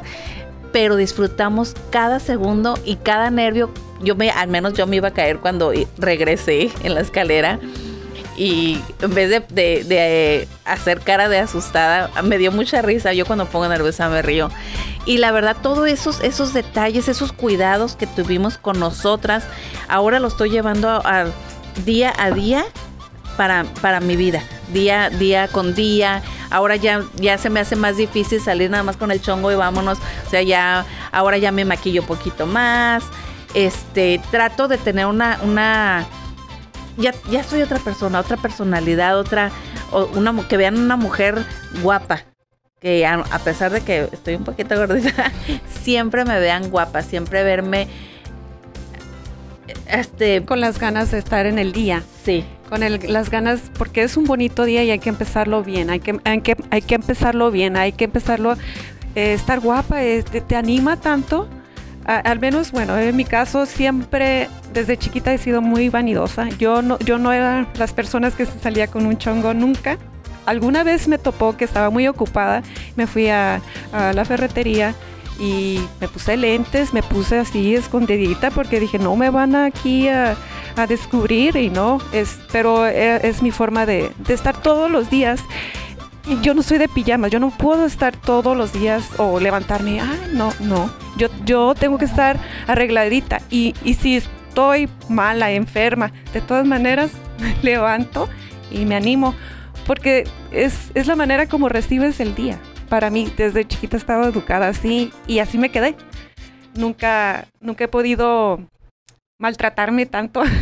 pero 0.74 0.98
disfrutamos 0.98 1.74
cada 1.90 2.20
segundo 2.20 2.78
y 2.84 2.98
cada 2.98 3.32
nervio. 3.32 3.72
Yo 4.02 4.16
me, 4.16 4.30
al 4.30 4.50
menos 4.50 4.74
yo 4.74 4.86
me 4.88 4.98
iba 4.98 5.08
a 5.08 5.14
caer 5.14 5.40
cuando 5.40 5.72
regresé 5.98 6.70
en 6.84 6.94
la 6.94 7.00
escalera 7.00 7.60
y 8.38 8.82
en 9.02 9.14
vez 9.14 9.30
de, 9.50 10.48
hacer 10.66 11.00
cara 11.02 11.30
de 11.30 11.40
asustada, 11.40 12.10
me 12.24 12.38
dio 12.38 12.52
mucha 12.52 12.82
risa. 12.82 13.14
Yo 13.14 13.26
cuando 13.26 13.46
pongo 13.46 13.68
nerviosa 13.68 14.10
me 14.10 14.22
río. 14.22 14.50
Y 15.06 15.20
la 15.20 15.32
verdad, 15.32 15.56
todos 15.62 15.88
esos, 15.88 16.22
esos 16.22 16.54
detalles, 16.54 17.08
esos 17.08 17.32
cuidados 17.32 17.96
que 17.96 18.08
tuvimos 18.08 18.58
con 18.58 18.80
nosotras, 18.80 19.46
ahora 19.88 20.20
lo 20.20 20.28
estoy 20.28 20.50
llevando 20.50 21.02
día 21.86 22.14
a 22.18 22.32
día 22.32 22.66
para, 23.38 23.66
para 23.82 24.00
mi 24.00 24.16
vida, 24.16 24.44
día, 24.74 25.10
día 25.10 25.48
con 25.48 25.76
día. 25.76 26.22
Ahora 26.50 26.76
ya, 26.76 27.04
ya 27.16 27.38
se 27.38 27.50
me 27.50 27.60
hace 27.60 27.76
más 27.76 27.98
difícil 27.98 28.42
salir 28.42 28.70
nada 28.70 28.84
más 28.84 28.98
con 28.98 29.12
el 29.12 29.22
chongo 29.22 29.52
y 29.52 29.56
vámonos. 29.56 29.98
O 30.26 30.30
sea, 30.30 30.42
ya, 30.42 30.86
ahora 31.12 31.38
ya 31.38 31.52
me 31.52 31.66
maquillo 31.66 32.02
un 32.02 32.08
poquito 32.08 32.46
más. 32.46 33.04
Este, 33.54 34.20
trato 34.32 34.68
de 34.68 34.78
tener 34.78 35.06
una, 35.06 35.40
una 35.42 36.06
ya, 36.98 37.14
ya 37.30 37.44
soy 37.44 37.62
otra 37.62 37.80
persona, 37.80 38.20
otra 38.20 38.38
personalidad, 38.38 39.18
otra, 39.18 39.52
una, 40.14 40.48
que 40.48 40.58
vean 40.58 40.78
una 40.78 40.96
mujer 40.96 41.44
guapa. 41.82 42.24
Que 42.80 43.06
a, 43.06 43.24
pesar 43.44 43.72
de 43.72 43.82
que 43.82 44.10
estoy 44.12 44.36
un 44.36 44.44
poquito 44.44 44.76
gordita, 44.76 45.32
siempre 45.82 46.26
me 46.26 46.40
vean 46.40 46.70
guapa, 46.70 47.02
siempre 47.02 47.44
verme 47.44 47.88
este 49.88 50.44
con 50.46 50.62
las 50.62 50.80
ganas 50.80 51.12
de 51.12 51.18
estar 51.18 51.46
en 51.46 51.58
el 51.58 51.72
día. 51.72 52.04
Sí. 52.24 52.46
Con 52.70 52.84
el, 52.84 53.00
las 53.12 53.30
ganas, 53.30 53.62
porque 53.78 54.04
es 54.04 54.18
un 54.18 54.26
bonito 54.26 54.66
día 54.66 54.84
y 54.84 54.92
hay 54.92 55.00
que 55.00 55.10
empezarlo 55.10 55.64
bien, 55.64 55.90
hay 55.90 56.00
que, 56.00 56.20
hay 56.24 56.42
que, 56.42 56.58
hay 56.72 56.82
que 56.82 56.96
empezarlo 56.96 57.52
bien, 57.52 57.78
hay 57.78 57.92
que 57.92 58.06
empezarlo, 58.06 58.54
eh, 59.14 59.34
estar 59.34 59.60
guapa, 59.60 59.98
te 60.48 60.56
anima 60.56 61.00
tanto 61.00 61.48
al 62.06 62.40
menos, 62.40 62.72
bueno, 62.72 62.98
en 62.98 63.16
mi 63.16 63.26
caso 63.26 63.66
siempre 63.66 64.48
desde 64.74 64.98
chiquita 64.98 65.34
he 65.34 65.38
sido 65.38 65.62
muy 65.62 65.90
vanidosa. 65.90 66.50
Yo 66.50 66.82
no, 66.82 67.00
yo 67.00 67.18
no 67.18 67.34
era 67.34 67.68
las 67.78 67.94
personas 67.94 68.36
que 68.36 68.46
se 68.46 68.60
salía 68.60 68.88
con 68.88 69.06
un 69.06 69.18
chongo 69.18 69.54
nunca. 69.54 69.98
Alguna 70.46 70.84
vez 70.84 71.08
me 71.08 71.18
topó 71.18 71.58
que 71.58 71.66
estaba 71.66 71.90
muy 71.90 72.08
ocupada, 72.08 72.62
me 72.96 73.08
fui 73.08 73.30
a, 73.30 73.62
la 73.92 74.26
ferretería 74.26 74.94
y 75.40 75.80
me 76.00 76.08
puse 76.08 76.38
lentes, 76.38 76.94
me 76.94 77.02
puse 77.02 77.40
así 77.40 77.74
escondidita 77.74 78.52
porque 78.52 78.80
dije, 78.80 79.00
no 79.00 79.16
me 79.16 79.32
van 79.32 79.56
aquí 79.56 80.08
a, 80.08 80.38
descubrir 80.88 81.56
y 81.56 81.70
no, 81.70 82.00
es, 82.12 82.38
pero 82.52 82.86
e, 82.86 83.26
es, 83.28 83.42
mi 83.42 83.50
forma 83.50 83.86
de, 83.86 84.12
de 84.28 84.34
estar 84.34 84.62
todos 84.62 84.92
los 84.92 85.10
días 85.10 85.42
yo 86.42 86.54
no 86.54 86.64
soy 86.64 86.78
de 86.78 86.88
pijamas, 86.88 87.32
yo 87.32 87.40
no 87.40 87.52
puedo 87.52 87.86
estar 87.86 88.16
todos 88.16 88.58
los 88.58 88.74
días 88.74 89.08
o 89.18 89.40
levantarme, 89.40 90.00
ah, 90.00 90.18
no, 90.34 90.54
no, 90.60 90.90
yo, 91.18 91.28
yo 91.46 91.76
tengo 91.76 91.98
que 91.98 92.06
estar 92.06 92.40
arregladita 92.68 93.42
y, 93.50 93.76
y 93.84 93.94
si 93.94 94.18
estoy 94.18 94.90
mala, 95.10 95.52
enferma, 95.52 96.12
de 96.34 96.42
todas 96.42 96.66
maneras 96.66 97.12
me 97.40 97.56
levanto 97.62 98.28
y 98.72 98.86
me 98.86 98.96
animo, 98.96 99.36
porque 99.86 100.28
es, 100.52 100.92
es 100.96 101.08
la 101.08 101.16
manera 101.16 101.48
como 101.48 101.70
recibes 101.70 102.20
el 102.20 102.36
día. 102.36 102.60
Para 102.90 103.10
mí, 103.10 103.32
desde 103.36 103.66
chiquita 103.66 103.98
he 103.98 104.00
estado 104.00 104.26
educada 104.26 104.68
así 104.68 105.12
y 105.28 105.40
así 105.40 105.58
me 105.58 105.70
quedé. 105.70 105.96
Nunca, 106.76 107.48
nunca 107.60 107.86
he 107.86 107.88
podido 107.88 108.60
maltratarme 109.40 110.06
tanto. 110.06 110.44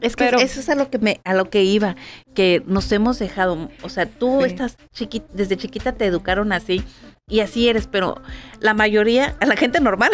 Es 0.00 0.16
que 0.16 0.28
eso 0.28 0.60
es 0.60 0.68
a 0.68 0.74
lo 0.74 0.90
que 0.90 0.98
me, 0.98 1.20
a 1.24 1.34
lo 1.34 1.48
que 1.48 1.62
iba, 1.62 1.96
que 2.34 2.62
nos 2.66 2.90
hemos 2.92 3.18
dejado, 3.18 3.70
o 3.82 3.88
sea, 3.88 4.06
tú 4.06 4.44
estás 4.44 4.76
chiquita, 4.92 5.26
desde 5.32 5.56
chiquita 5.56 5.92
te 5.92 6.04
educaron 6.04 6.52
así 6.52 6.84
y 7.28 7.40
así 7.40 7.68
eres, 7.68 7.86
pero 7.86 8.20
la 8.60 8.74
mayoría, 8.74 9.36
a 9.40 9.46
la 9.46 9.56
gente 9.56 9.80
normal, 9.80 10.10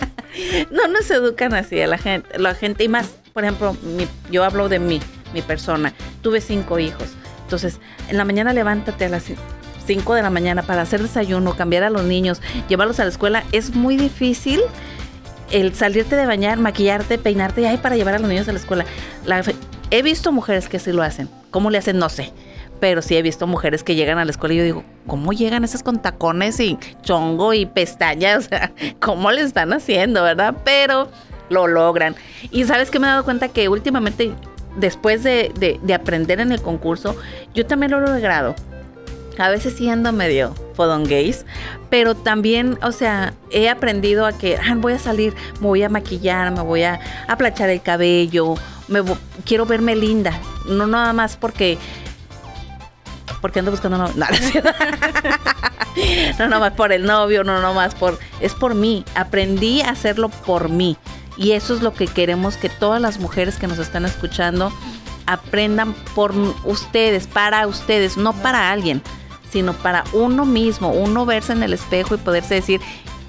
no 0.70 0.86
nos 0.88 1.10
educan 1.10 1.52
así, 1.54 1.80
a 1.80 1.86
la 1.86 1.98
gente, 1.98 2.38
la 2.38 2.54
gente 2.54 2.84
y 2.84 2.88
más, 2.88 3.16
por 3.32 3.44
ejemplo, 3.44 3.76
yo 4.30 4.44
hablo 4.44 4.68
de 4.68 4.78
mí, 4.78 5.00
mi 5.34 5.42
persona, 5.42 5.92
tuve 6.22 6.40
cinco 6.40 6.78
hijos, 6.78 7.08
entonces 7.42 7.80
en 8.08 8.16
la 8.16 8.24
mañana 8.24 8.52
levántate 8.52 9.06
a 9.06 9.08
las 9.08 9.24
5 9.88 10.14
de 10.14 10.22
la 10.22 10.28
mañana 10.28 10.62
para 10.62 10.82
hacer 10.82 11.00
desayuno, 11.00 11.56
cambiar 11.56 11.82
a 11.82 11.88
los 11.88 12.04
niños, 12.04 12.42
llevarlos 12.68 13.00
a 13.00 13.04
la 13.04 13.10
escuela, 13.10 13.44
es 13.52 13.74
muy 13.74 13.96
difícil 13.96 14.60
el 15.50 15.74
salirte 15.74 16.16
de 16.16 16.26
bañar, 16.26 16.58
maquillarte, 16.58 17.18
peinarte 17.18 17.62
y 17.62 17.64
ahí 17.64 17.76
para 17.76 17.96
llevar 17.96 18.14
a 18.14 18.18
los 18.18 18.28
niños 18.28 18.48
a 18.48 18.52
la 18.52 18.58
escuela. 18.58 18.84
he 19.90 20.02
visto 20.02 20.32
mujeres 20.32 20.68
que 20.68 20.78
sí 20.78 20.92
lo 20.92 21.02
hacen. 21.02 21.28
¿Cómo 21.50 21.70
le 21.70 21.78
hacen? 21.78 21.98
No 21.98 22.08
sé. 22.08 22.32
Pero 22.80 23.02
sí 23.02 23.16
he 23.16 23.22
visto 23.22 23.46
mujeres 23.46 23.82
que 23.82 23.96
llegan 23.96 24.18
a 24.18 24.24
la 24.24 24.30
escuela 24.30 24.54
y 24.54 24.58
yo 24.58 24.62
digo, 24.62 24.84
¿cómo 25.06 25.32
llegan 25.32 25.64
esas 25.64 25.82
con 25.82 26.00
tacones 26.00 26.60
y 26.60 26.78
chongo 27.02 27.52
y 27.52 27.66
pestañas? 27.66 28.48
¿cómo 29.00 29.32
le 29.32 29.40
están 29.40 29.72
haciendo, 29.72 30.22
verdad? 30.22 30.54
Pero 30.64 31.08
lo 31.48 31.66
logran. 31.66 32.14
Y 32.52 32.64
sabes 32.64 32.90
que 32.90 33.00
me 33.00 33.08
he 33.08 33.10
dado 33.10 33.24
cuenta 33.24 33.48
que 33.48 33.68
últimamente, 33.68 34.32
después 34.76 35.24
de, 35.24 35.78
de 35.82 35.94
aprender 35.94 36.38
en 36.38 36.52
el 36.52 36.62
concurso, 36.62 37.16
yo 37.52 37.66
también 37.66 37.90
lo 37.90 37.98
he 37.98 38.00
logrado 38.02 38.54
a 39.38 39.50
veces 39.50 39.74
siendo 39.74 40.12
medio 40.12 40.54
fodongués, 40.74 41.46
pero 41.90 42.14
también, 42.14 42.78
o 42.82 42.92
sea, 42.92 43.34
he 43.50 43.68
aprendido 43.68 44.26
a 44.26 44.32
que 44.32 44.56
ah, 44.56 44.74
voy 44.76 44.94
a 44.94 44.98
salir, 44.98 45.34
me 45.60 45.66
voy 45.66 45.82
a 45.82 45.88
maquillar, 45.88 46.50
me 46.52 46.62
voy 46.62 46.82
a 46.82 47.00
aplachar 47.26 47.70
el 47.70 47.82
cabello, 47.82 48.54
me 48.88 49.02
quiero 49.44 49.66
verme 49.66 49.96
linda, 49.96 50.38
no 50.68 50.86
nada 50.86 51.12
más 51.12 51.36
porque 51.36 51.78
porque 53.40 53.60
ando 53.60 53.70
buscando 53.70 53.98
no, 53.98 54.08
no, 54.08 54.26
no, 56.38 56.48
no 56.48 56.60
más 56.60 56.72
por 56.72 56.92
el 56.92 57.04
novio, 57.04 57.44
no, 57.44 57.60
no 57.60 57.74
más 57.74 57.94
por 57.94 58.18
es 58.40 58.54
por 58.54 58.74
mí, 58.74 59.04
aprendí 59.14 59.80
a 59.82 59.90
hacerlo 59.90 60.28
por 60.28 60.68
mí. 60.68 60.96
Y 61.36 61.52
eso 61.52 61.72
es 61.72 61.82
lo 61.82 61.94
que 61.94 62.08
queremos 62.08 62.56
que 62.56 62.68
todas 62.68 63.00
las 63.00 63.20
mujeres 63.20 63.58
que 63.58 63.68
nos 63.68 63.78
están 63.78 64.04
escuchando 64.04 64.72
aprendan 65.26 65.92
por 66.16 66.34
ustedes, 66.64 67.28
para 67.28 67.68
ustedes, 67.68 68.16
no 68.16 68.32
para 68.32 68.72
alguien 68.72 69.02
sino 69.50 69.72
para 69.72 70.04
uno 70.12 70.44
mismo, 70.44 70.90
uno 70.90 71.26
verse 71.26 71.52
en 71.52 71.62
el 71.62 71.72
espejo 71.72 72.14
y 72.14 72.18
poderse 72.18 72.54
decir, 72.54 72.80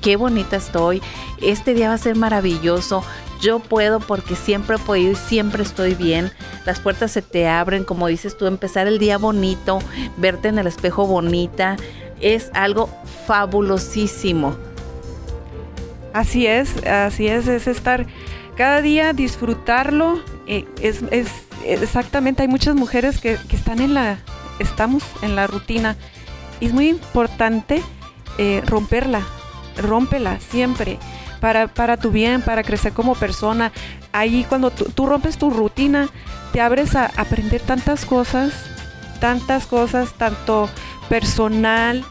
qué 0.02 0.16
bonita 0.16 0.56
estoy, 0.56 1.02
este 1.42 1.74
día 1.74 1.90
va 1.90 1.96
a 1.96 1.98
ser 1.98 2.16
maravilloso, 2.16 3.04
yo 3.42 3.60
puedo 3.60 4.00
porque 4.00 4.36
siempre 4.36 4.76
he 4.76 4.80
podido 4.80 5.12
y 5.12 5.16
siempre 5.16 5.64
estoy 5.64 5.96
bien, 5.96 6.32
las 6.66 6.80
puertas 6.80 7.12
se 7.12 7.22
te 7.22 7.48
abren, 7.48 7.84
como 7.84 8.08
dices 8.08 8.38
tú, 8.38 8.46
empezar 8.46 8.88
el 8.88 9.00
día 9.00 9.18
bonito, 9.18 9.80
verte 10.18 10.50
en 10.50 10.60
el 10.60 10.68
espejo 10.68 11.06
bonita, 11.06 11.78
es 12.22 12.52
algo 12.54 12.90
fabulosísimo. 13.26 14.56
Así 16.14 16.48
es, 16.48 16.84
así 16.86 17.28
es, 17.28 17.48
es 17.48 17.68
estar 17.68 18.08
cada 18.58 18.82
día, 18.82 19.14
disfrutarlo. 19.14 20.20
Eh, 20.48 20.66
es, 20.82 21.02
exactamente, 21.66 22.42
hay 22.42 22.48
muchas 22.48 22.76
mujeres 22.76 23.20
que, 23.20 23.38
están 23.52 23.80
en 23.80 23.94
la, 23.94 24.20
estamos 24.60 25.04
en 25.22 25.36
la 25.36 25.48
rutina. 25.48 25.96
Y 26.60 26.68
es 26.68 26.74
muy 26.74 26.90
importante 26.90 27.82
eh, 28.38 28.62
romperla, 28.66 29.22
rómpela 29.78 30.40
siempre. 30.40 31.00
Para, 31.40 31.70
para, 31.70 31.96
tu 31.96 32.12
bien, 32.12 32.42
para 32.42 32.64
crecer 32.64 32.92
como 32.92 33.16
persona. 33.16 33.72
Ahí 34.12 34.46
cuando 34.50 34.72
tú, 34.72 35.06
rompes 35.06 35.38
tu 35.38 35.50
rutina, 35.50 36.10
te 36.52 36.60
abres 36.60 36.96
a 36.98 37.06
aprender 37.16 37.62
tantas 37.62 38.06
cosas, 38.06 38.52
tantas 39.22 39.66
cosas, 39.66 40.14
tanto 40.14 40.70
personal 41.08 42.04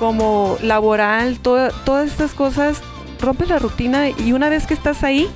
como 0.00 0.58
laboral, 0.62 1.38
todas 1.38 2.10
estas 2.10 2.32
cosas 2.32 2.82
rompes 3.22 3.48
la 3.48 3.58
rutina 3.58 4.10
y 4.10 4.32
una 4.32 4.48
vez 4.48 4.66
que 4.66 4.74
estás 4.74 5.02
ahí, 5.04 5.30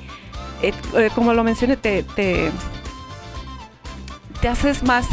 eh, 0.61 0.73
eh, 0.95 1.09
como 1.15 1.33
lo 1.33 1.43
mencioné, 1.43 1.77
te, 1.77 2.03
te, 2.03 2.51
haces 4.47 4.83
más, 4.83 5.07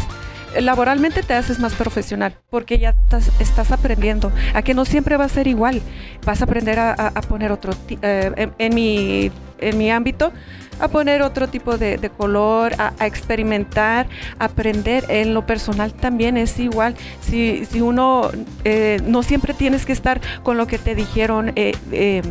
laboralmente 0.60 1.22
te 1.22 1.34
haces 1.34 1.58
más 1.58 1.74
profesional, 1.74 2.36
porque 2.50 2.78
ya 2.78 2.94
estás, 3.38 3.72
aprendiendo 3.72 4.32
a 4.54 4.62
que 4.62 4.74
no 4.74 4.84
siempre 4.84 5.16
va 5.16 5.24
a 5.24 5.28
ser 5.28 5.46
igual. 5.46 5.80
Vas 6.24 6.40
a 6.40 6.44
aprender 6.44 6.78
a, 6.78 7.12
poner 7.28 7.52
otro, 7.52 7.72
eh, 8.02 8.50
en, 8.58 8.74
mi, 8.74 9.30
en 9.58 9.78
mi 9.78 9.90
ámbito, 9.90 10.32
a 10.80 10.88
poner 10.88 11.22
otro 11.22 11.48
tipo 11.48 11.78
de, 11.78 12.10
color, 12.16 12.72
a, 12.78 13.06
experimentar, 13.06 14.06
aprender. 14.38 15.04
En 15.08 15.34
lo 15.34 15.46
personal 15.46 15.92
también 15.92 16.36
es 16.36 16.58
igual. 16.58 16.94
Si, 17.20 17.64
si 17.66 17.80
uno 17.80 18.30
eh, 18.64 19.00
no 19.06 19.22
siempre 19.22 19.54
tienes 19.54 19.86
que 19.86 19.92
estar 19.92 20.20
con 20.42 20.56
lo 20.56 20.66
que 20.66 20.78
te 20.78 20.94
dijeron, 20.94 21.52
eh, 21.56 22.22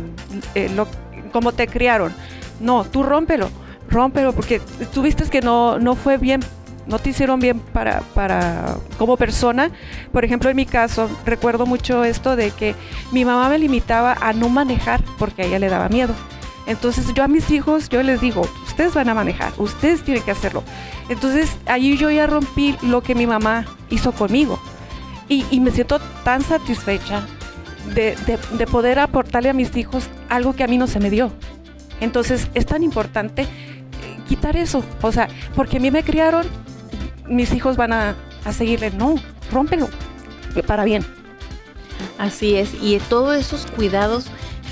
lo, 0.74 0.88
como 1.32 1.52
te 1.52 1.66
criaron. 1.66 2.12
No, 2.60 2.84
tú 2.84 3.02
rómpelo, 3.02 3.50
rómpelo, 3.88 4.32
porque 4.32 4.60
tú 4.92 5.02
viste 5.02 5.24
que 5.24 5.40
no, 5.40 5.78
no 5.78 5.96
fue 5.96 6.18
bien 6.18 6.40
no 6.86 6.98
te 6.98 7.10
hicieron 7.10 7.40
bien 7.40 7.58
para, 7.58 8.00
para 8.14 8.76
como 8.98 9.16
persona. 9.16 9.70
Por 10.12 10.24
ejemplo, 10.24 10.50
en 10.50 10.56
mi 10.56 10.66
caso, 10.66 11.08
recuerdo 11.24 11.66
mucho 11.66 12.04
esto 12.04 12.36
de 12.36 12.50
que 12.50 12.74
mi 13.12 13.24
mamá 13.24 13.48
me 13.48 13.58
limitaba 13.58 14.16
a 14.20 14.32
no 14.32 14.48
manejar 14.48 15.02
porque 15.18 15.42
a 15.42 15.44
ella 15.46 15.58
le 15.58 15.68
daba 15.68 15.88
miedo. 15.88 16.14
Entonces 16.66 17.12
yo 17.12 17.22
a 17.22 17.28
mis 17.28 17.50
hijos, 17.50 17.88
yo 17.88 18.02
les 18.02 18.20
digo, 18.20 18.48
ustedes 18.66 18.94
van 18.94 19.08
a 19.08 19.14
manejar, 19.14 19.52
ustedes 19.58 20.02
tienen 20.02 20.22
que 20.22 20.30
hacerlo. 20.30 20.62
Entonces 21.08 21.56
allí 21.66 21.96
yo 21.96 22.10
ya 22.10 22.26
rompí 22.26 22.76
lo 22.82 23.02
que 23.02 23.14
mi 23.14 23.26
mamá 23.26 23.66
hizo 23.90 24.12
conmigo. 24.12 24.58
Y, 25.26 25.58
me 25.60 25.70
siento 25.70 26.00
tan 26.22 26.42
satisfecha 26.42 27.26
de, 27.94 28.14
de, 28.58 28.66
poder 28.66 28.98
aportarle 28.98 29.48
a 29.48 29.54
mis 29.54 29.74
hijos 29.74 30.10
algo 30.28 30.52
que 30.52 30.62
a 30.62 30.66
mí 30.66 30.76
no 30.76 30.86
se 30.86 31.00
me 31.00 31.08
dio. 31.08 31.32
Entonces 32.00 32.48
es 32.52 32.66
tan 32.66 32.82
importante 32.82 33.42
eh, 33.42 33.46
quitar 34.28 34.56
eso. 34.56 34.84
O 35.00 35.12
sea, 35.12 35.28
porque 35.56 35.78
a 35.78 35.80
mí 35.80 35.90
me 35.90 36.02
criaron, 36.02 36.46
mis 37.26 37.52
hijos 37.52 37.76
van 37.76 37.92
a, 37.92 38.14
a 38.44 38.52
seguirle. 38.52 38.90
No, 38.90 39.16
rómpelo 39.52 39.88
para 40.62 40.84
bien. 40.84 41.04
Así 42.18 42.56
es. 42.56 42.74
Y 42.80 42.98
todos 43.08 43.36
esos 43.36 43.66
cuidados 43.66 44.26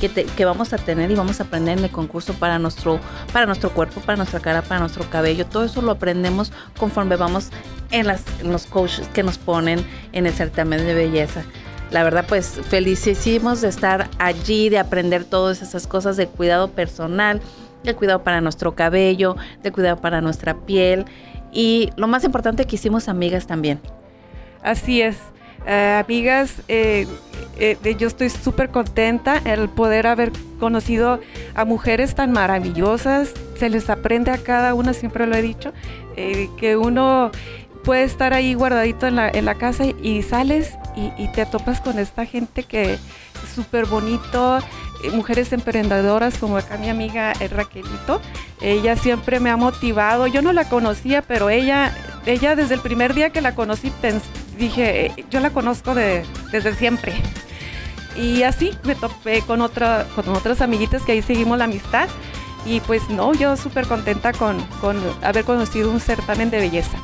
que, 0.08 0.44
vamos 0.44 0.72
a 0.72 0.78
tener 0.78 1.10
y 1.12 1.14
vamos 1.14 1.40
a 1.40 1.44
aprender 1.44 1.78
en 1.78 1.84
el 1.84 1.90
concurso 1.90 2.34
para 2.34 2.58
nuestro, 2.58 2.98
para 3.32 3.46
nuestro 3.46 3.70
cuerpo, 3.70 4.00
para 4.00 4.16
nuestra 4.16 4.40
cara, 4.40 4.62
para 4.62 4.80
nuestro 4.80 5.08
cabello. 5.08 5.46
Todo 5.46 5.64
eso 5.64 5.80
lo 5.80 5.92
aprendemos 5.92 6.52
conforme 6.76 7.16
vamos 7.16 7.50
en, 7.90 8.08
las, 8.08 8.24
los 8.42 8.66
coaches 8.66 9.08
que 9.08 9.22
nos 9.22 9.38
ponen 9.38 9.84
en 10.12 10.26
el 10.26 10.32
certamen 10.32 10.84
de 10.84 10.94
belleza. 10.94 11.44
La 11.90 12.02
verdad, 12.02 12.24
pues 12.26 12.60
felicísimos 12.68 13.60
de 13.60 13.68
estar 13.68 14.08
allí, 14.18 14.70
de 14.70 14.78
aprender 14.78 15.24
todas 15.24 15.62
esas 15.62 15.86
cosas 15.86 16.16
de 16.16 16.26
cuidado 16.26 16.70
personal, 16.70 17.40
de 17.84 17.94
cuidado 17.94 18.24
para 18.24 18.40
nuestro 18.40 18.74
cabello, 18.74 19.36
de 19.62 19.70
cuidado 19.70 20.00
para 20.00 20.20
nuestra 20.20 20.54
piel. 20.66 21.04
Y 21.52 21.90
lo 21.96 22.06
más 22.08 22.24
importante 22.24 22.64
que 22.64 22.76
hicimos 22.76 23.08
amigas 23.08 23.46
también. 23.46 23.80
Así 24.62 25.02
es. 25.02 25.16
Eh, 25.66 26.02
amigas, 26.04 26.62
eh, 26.66 27.06
eh, 27.56 27.96
yo 27.98 28.08
estoy 28.08 28.30
súper 28.30 28.70
contenta 28.70 29.40
el 29.44 29.68
poder 29.68 30.08
haber 30.08 30.32
conocido 30.58 31.20
a 31.54 31.64
mujeres 31.64 32.14
tan 32.14 32.32
maravillosas. 32.32 33.32
Se 33.58 33.70
les 33.70 33.88
aprende 33.90 34.30
a 34.30 34.38
cada 34.38 34.74
una, 34.74 34.92
siempre 34.92 35.26
lo 35.26 35.36
he 35.36 35.42
dicho, 35.42 35.72
que 36.16 36.76
uno 36.76 37.30
puede 37.84 38.04
estar 38.04 38.32
ahí 38.32 38.54
guardadito 38.54 39.06
en 39.06 39.16
la, 39.16 39.28
en 39.28 39.44
la 39.44 39.54
casa 39.54 39.84
y, 39.86 40.22
sales 40.22 40.72
y, 40.96 41.28
te 41.28 41.46
topas 41.46 41.80
con 41.80 41.98
esta 41.98 42.26
gente 42.26 42.64
que 42.64 42.94
es 42.94 43.00
súper 43.54 43.86
bonito, 43.86 44.58
mujeres 45.10 45.52
emprendedoras 45.52 46.38
como 46.38 46.56
acá 46.56 46.76
mi 46.76 46.88
amiga 46.88 47.32
Raquelito. 47.50 48.20
Ella 48.60 48.96
siempre 48.96 49.40
me 49.40 49.50
ha 49.50 49.56
motivado. 49.56 50.26
Yo 50.26 50.42
no 50.42 50.52
la 50.52 50.68
conocía, 50.68 51.22
pero 51.22 51.50
ella, 51.50 51.94
ella 52.26 52.54
desde 52.54 52.74
el 52.74 52.80
primer 52.80 53.14
día 53.14 53.30
que 53.30 53.40
la 53.40 53.54
conocí 53.54 53.92
dije, 54.58 55.12
yo 55.30 55.40
la 55.40 55.50
conozco 55.50 55.94
de, 55.94 56.24
desde 56.50 56.74
siempre. 56.74 57.14
Y 58.16 58.42
así 58.42 58.72
me 58.84 58.94
topé 58.94 59.40
con, 59.42 59.60
otra, 59.62 60.06
con 60.14 60.28
otras 60.28 60.60
amiguitas 60.60 61.02
que 61.02 61.12
ahí 61.12 61.22
seguimos 61.22 61.58
la 61.58 61.64
amistad. 61.64 62.08
Y 62.64 62.80
pues 62.80 63.08
no, 63.08 63.34
yo 63.34 63.56
súper 63.56 63.86
contenta 63.86 64.32
con, 64.32 64.60
con 64.80 64.96
haber 65.22 65.44
conocido 65.44 65.90
un 65.90 65.98
certamen 65.98 66.50
de 66.50 66.58
belleza. 66.58 66.96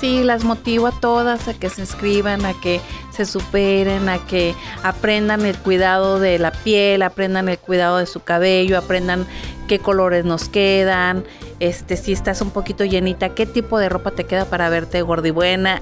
Sí, 0.00 0.22
las 0.22 0.44
motivo 0.44 0.86
a 0.86 0.92
todas 0.92 1.48
a 1.48 1.54
que 1.54 1.70
se 1.70 1.80
inscriban, 1.80 2.44
a 2.46 2.54
que 2.54 2.80
se 3.10 3.24
superen, 3.24 4.08
a 4.08 4.24
que 4.24 4.54
aprendan 4.84 5.44
el 5.44 5.58
cuidado 5.58 6.20
de 6.20 6.38
la 6.38 6.52
piel, 6.52 7.02
aprendan 7.02 7.48
el 7.48 7.58
cuidado 7.58 7.98
de 7.98 8.06
su 8.06 8.20
cabello, 8.20 8.78
aprendan 8.78 9.26
qué 9.66 9.80
colores 9.80 10.24
nos 10.24 10.48
quedan, 10.48 11.24
este, 11.60 11.96
si 11.96 12.12
estás 12.12 12.40
un 12.40 12.50
poquito 12.50 12.84
llenita, 12.84 13.30
qué 13.30 13.44
tipo 13.44 13.78
de 13.78 13.88
ropa 13.88 14.12
te 14.12 14.24
queda 14.24 14.44
para 14.44 14.68
verte 14.68 15.02
gordibuena. 15.02 15.80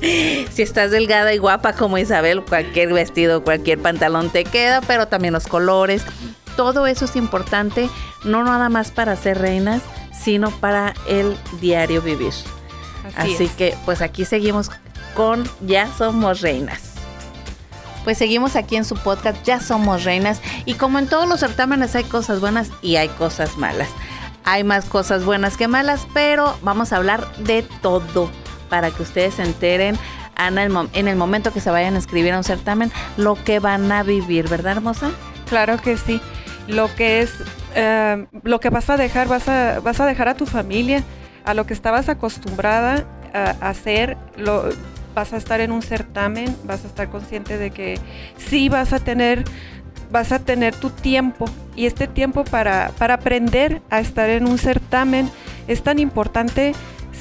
si 0.00 0.62
estás 0.62 0.90
delgada 0.90 1.34
y 1.34 1.38
guapa 1.38 1.74
como 1.74 1.98
Isabel, 1.98 2.42
cualquier 2.42 2.94
vestido, 2.94 3.44
cualquier 3.44 3.78
pantalón 3.80 4.30
te 4.30 4.44
queda, 4.44 4.80
pero 4.80 5.08
también 5.08 5.34
los 5.34 5.46
colores. 5.46 6.04
Todo 6.56 6.86
eso 6.86 7.04
es 7.04 7.16
importante, 7.16 7.90
no 8.24 8.44
nada 8.44 8.70
más 8.70 8.90
para 8.90 9.16
ser 9.16 9.38
reinas, 9.38 9.82
sino 10.12 10.50
para 10.50 10.94
el 11.06 11.36
diario 11.60 12.00
vivir. 12.00 12.32
Así, 13.16 13.48
que 13.56 13.76
pues 13.84 14.00
aquí 14.00 14.24
seguimos 14.24 14.70
con 15.14 15.48
Ya 15.66 15.92
Somos 15.96 16.40
Reinas. 16.40 16.94
Pues 18.04 18.18
seguimos 18.18 18.56
aquí 18.56 18.76
en 18.76 18.84
su 18.84 18.96
podcast 18.96 19.42
Ya 19.44 19.60
Somos 19.60 20.04
Reinas 20.04 20.40
y 20.64 20.74
como 20.74 20.98
en 20.98 21.06
todos 21.06 21.28
los 21.28 21.40
certámenes 21.40 21.94
hay 21.94 22.04
cosas 22.04 22.40
buenas 22.40 22.70
y 22.82 22.96
hay 22.96 23.08
cosas 23.08 23.56
malas. 23.56 23.88
Hay 24.44 24.62
más 24.62 24.84
cosas 24.84 25.24
buenas 25.24 25.56
que 25.56 25.68
malas, 25.68 26.06
pero 26.12 26.58
vamos 26.62 26.92
a 26.92 26.96
hablar 26.96 27.34
de 27.38 27.62
todo 27.80 28.30
para 28.68 28.90
que 28.90 29.02
ustedes 29.02 29.34
se 29.34 29.42
enteren 29.42 29.98
en 30.36 31.08
el 31.08 31.16
momento 31.16 31.52
que 31.52 31.60
se 31.60 31.70
vayan 31.70 31.94
a 31.94 31.98
escribir 31.98 32.32
a 32.32 32.38
un 32.38 32.44
certamen 32.44 32.90
lo 33.16 33.36
que 33.42 33.60
van 33.60 33.90
a 33.92 34.02
vivir, 34.02 34.48
¿verdad, 34.48 34.72
hermosa? 34.72 35.10
Claro 35.48 35.78
que 35.78 35.96
sí. 35.96 36.20
Lo 36.66 36.94
que 36.94 37.20
es, 37.20 37.30
eh, 37.74 38.26
lo 38.42 38.60
que 38.60 38.70
vas 38.70 38.90
a 38.90 38.96
dejar, 38.96 39.28
vas 39.28 39.48
a, 39.48 39.80
vas 39.80 40.00
a 40.00 40.06
dejar 40.06 40.28
a 40.28 40.34
tu 40.34 40.46
familia, 40.46 41.04
a 41.44 41.54
lo 41.54 41.66
que 41.66 41.74
estabas 41.74 42.08
acostumbrada 42.08 43.04
a 43.32 43.68
hacer, 43.68 44.16
lo, 44.36 44.64
vas 45.14 45.32
a 45.32 45.36
estar 45.36 45.60
en 45.60 45.72
un 45.72 45.82
certamen, 45.82 46.54
vas 46.64 46.84
a 46.84 46.88
estar 46.88 47.08
consciente 47.08 47.56
de 47.58 47.70
que 47.70 47.98
sí 48.36 48.68
vas 48.68 48.92
a 48.92 48.98
tener 48.98 49.44
vas 50.10 50.30
a 50.30 50.38
tener 50.38 50.76
tu 50.76 50.90
tiempo 50.90 51.46
y 51.74 51.86
este 51.86 52.06
tiempo 52.06 52.44
para, 52.44 52.92
para 52.98 53.14
aprender 53.14 53.82
a 53.90 53.98
estar 53.98 54.30
en 54.30 54.46
un 54.46 54.58
certamen 54.58 55.28
es 55.66 55.82
tan 55.82 55.98
importante 55.98 56.72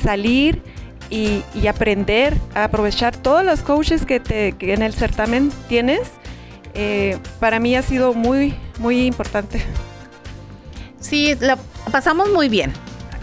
salir 0.03 0.61
y, 1.09 1.43
aprender 1.67 2.35
a 2.55 2.65
aprovechar 2.65 3.15
todos 3.15 3.43
los 3.43 3.61
coaches 3.61 4.05
que, 4.05 4.19
te, 4.19 4.55
en 4.59 4.81
el 4.81 4.93
certamen 4.93 5.51
tienes. 5.69 6.01
Eh, 6.73 7.17
para 7.39 7.59
mí 7.59 7.75
ha 7.75 7.83
sido 7.83 8.13
muy, 8.13 8.55
muy 8.79 9.05
importante. 9.05 9.63
Sí, 10.99 11.35
la 11.39 11.57
pasamos 11.91 12.31
muy 12.31 12.49
bien 12.49 12.73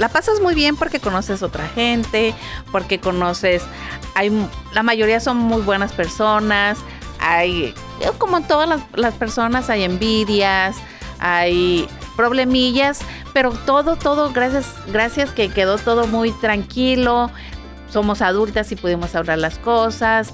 la 0.00 0.08
pasas 0.08 0.40
muy 0.40 0.54
bien 0.54 0.76
porque 0.76 0.98
conoces 0.98 1.42
otra 1.42 1.68
gente, 1.68 2.34
porque 2.72 2.98
conoces, 2.98 3.62
hay, 4.14 4.32
la 4.72 4.82
mayoría 4.82 5.20
son 5.20 5.36
muy 5.36 5.60
buenas 5.60 5.92
personas, 5.92 6.78
hay, 7.20 7.74
como 8.16 8.40
todas 8.40 8.80
las, 8.94 9.14
personas, 9.14 9.68
hay 9.68 9.84
envidias, 9.84 10.78
hay 11.18 11.86
problemillas, 12.16 13.00
pero 13.34 13.52
todo, 13.52 13.96
todo, 13.96 14.32
gracias, 14.32 14.72
gracias 14.90 15.32
que 15.32 15.50
quedó 15.50 15.76
todo 15.76 16.06
muy 16.06 16.32
tranquilo, 16.32 17.30
somos 17.90 18.22
adultas 18.22 18.72
y 18.72 18.76
pudimos 18.76 19.14
hablar 19.14 19.36
las 19.36 19.58
cosas. 19.58 20.32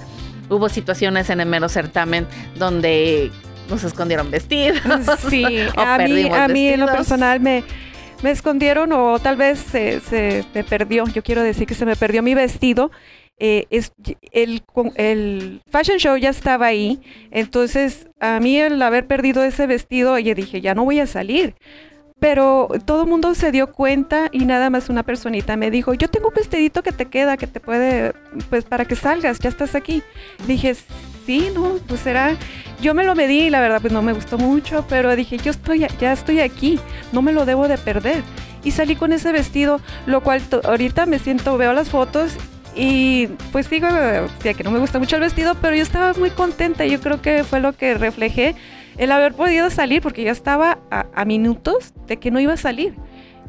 Hubo 0.49 0.69
situaciones 0.69 1.29
en 1.29 1.41
el 1.41 1.49
mero 1.49 1.69
certamen 1.69 2.29
donde 2.55 3.33
nos 3.69 3.83
escondieron 3.83 4.31
vestidos. 4.31 4.81
Sí, 5.29 5.45
a, 5.77 5.99
mí, 5.99 6.29
a 6.29 6.47
mí 6.47 6.69
en 6.69 6.79
lo 6.79 6.87
personal 6.87 7.41
me, 7.41 7.65
me 8.23 8.31
escondieron 8.31 8.93
o 8.93 9.19
tal 9.19 9.37
vez 9.37 9.59
se, 9.59 10.45
me 10.55 10.65
perdió, 10.65 11.05
yo 11.07 11.23
quiero 11.23 11.43
decir 11.43 11.67
que 11.67 11.75
se 11.75 11.87
me 11.87 11.97
perdió 11.97 12.23
mi 12.23 12.35
vestido 12.35 12.91
eh, 13.39 13.67
es, 13.69 13.93
el, 14.33 14.63
el 14.95 15.61
fashion 15.71 15.99
show 15.99 16.17
ya 16.17 16.31
estaba 16.31 16.67
ahí, 16.67 17.01
entonces 17.31 18.09
a 18.19 18.41
mí 18.41 18.57
el 18.57 18.81
haber 18.81 19.07
perdido 19.07 19.45
ese 19.45 19.67
vestido, 19.67 20.19
yo 20.19 20.35
dije, 20.35 20.63
ya 20.63 20.75
no 20.75 20.85
voy 20.85 21.01
a 21.01 21.07
salir. 21.07 21.55
Pero 22.19 22.69
todo 22.87 23.03
el 23.03 23.09
mundo 23.09 23.35
se 23.35 23.53
dio 23.53 23.73
cuenta 23.73 24.29
y 24.33 24.47
nada 24.47 24.71
más 24.71 24.89
una 24.89 25.03
personita 25.03 25.57
me 25.57 25.71
dijo, 25.71 25.93
yo 25.93 26.09
tengo 26.09 26.29
un 26.29 26.35
vestidito 26.35 26.83
que 26.83 26.93
te 26.93 27.07
queda, 27.07 27.37
que 27.37 27.47
te 27.47 27.61
puede, 27.61 28.15
pues 28.49 28.65
para 28.65 28.87
que 28.87 28.97
salgas, 28.97 29.39
ya 29.39 29.51
estás 29.51 29.75
aquí. 29.75 30.03
Dije, 30.47 30.75
sí, 31.27 31.51
no, 31.55 31.75
pues 31.87 32.01
será, 32.01 32.35
yo 32.81 32.95
me 32.95 33.05
lo 33.05 33.15
medí 33.15 33.43
y 33.43 33.51
la 33.51 33.61
verdad 33.61 33.83
pues 33.83 33.93
no 33.93 34.01
me 34.01 34.15
gustó 34.15 34.39
mucho, 34.39 34.87
pero 34.89 35.15
dije, 35.15 35.37
yo 35.37 35.51
estoy, 35.51 35.87
ya 36.01 36.13
estoy 36.13 36.41
aquí, 36.41 36.81
no 37.13 37.21
me 37.21 37.33
lo 37.33 37.45
debo 37.45 37.69
de 37.69 37.77
perder. 37.77 38.23
Y 38.65 38.71
salí 38.71 38.97
con 38.97 39.13
ese 39.13 39.31
vestido, 39.31 39.81
lo 40.07 40.23
cual 40.23 40.41
ahorita 40.65 41.05
me 41.05 41.19
siento, 41.19 41.59
veo 41.59 41.75
las 41.75 41.91
fotos 41.91 42.33
y 42.75 43.29
pues 43.53 43.69
digo, 43.71 43.89
que 44.43 44.65
no 44.65 44.71
me 44.71 44.79
gusta 44.79 44.99
mucho 44.99 45.17
el 45.17 45.23
vestido, 45.23 45.55
pero 45.61 45.77
yo 45.77 45.83
estaba 45.83 46.15
muy 46.15 46.31
contenta. 46.31 46.85
Yo 46.87 47.01
creo 47.01 47.23
que 47.23 47.45
fue 47.45 47.61
lo 47.61 47.75
que 47.75 47.95
reflejé 47.95 48.55
el 48.99 49.13
haber 49.13 49.35
podido 49.35 49.71
salir, 49.71 50.03
porque 50.03 50.25
ya 50.25 50.33
estaba 50.33 50.79
a, 50.91 51.25
minutos 51.25 51.93
de 52.07 52.19
que 52.19 52.31
no 52.31 52.41
iba 52.41 52.55
a 52.55 52.57
salir. 52.57 52.95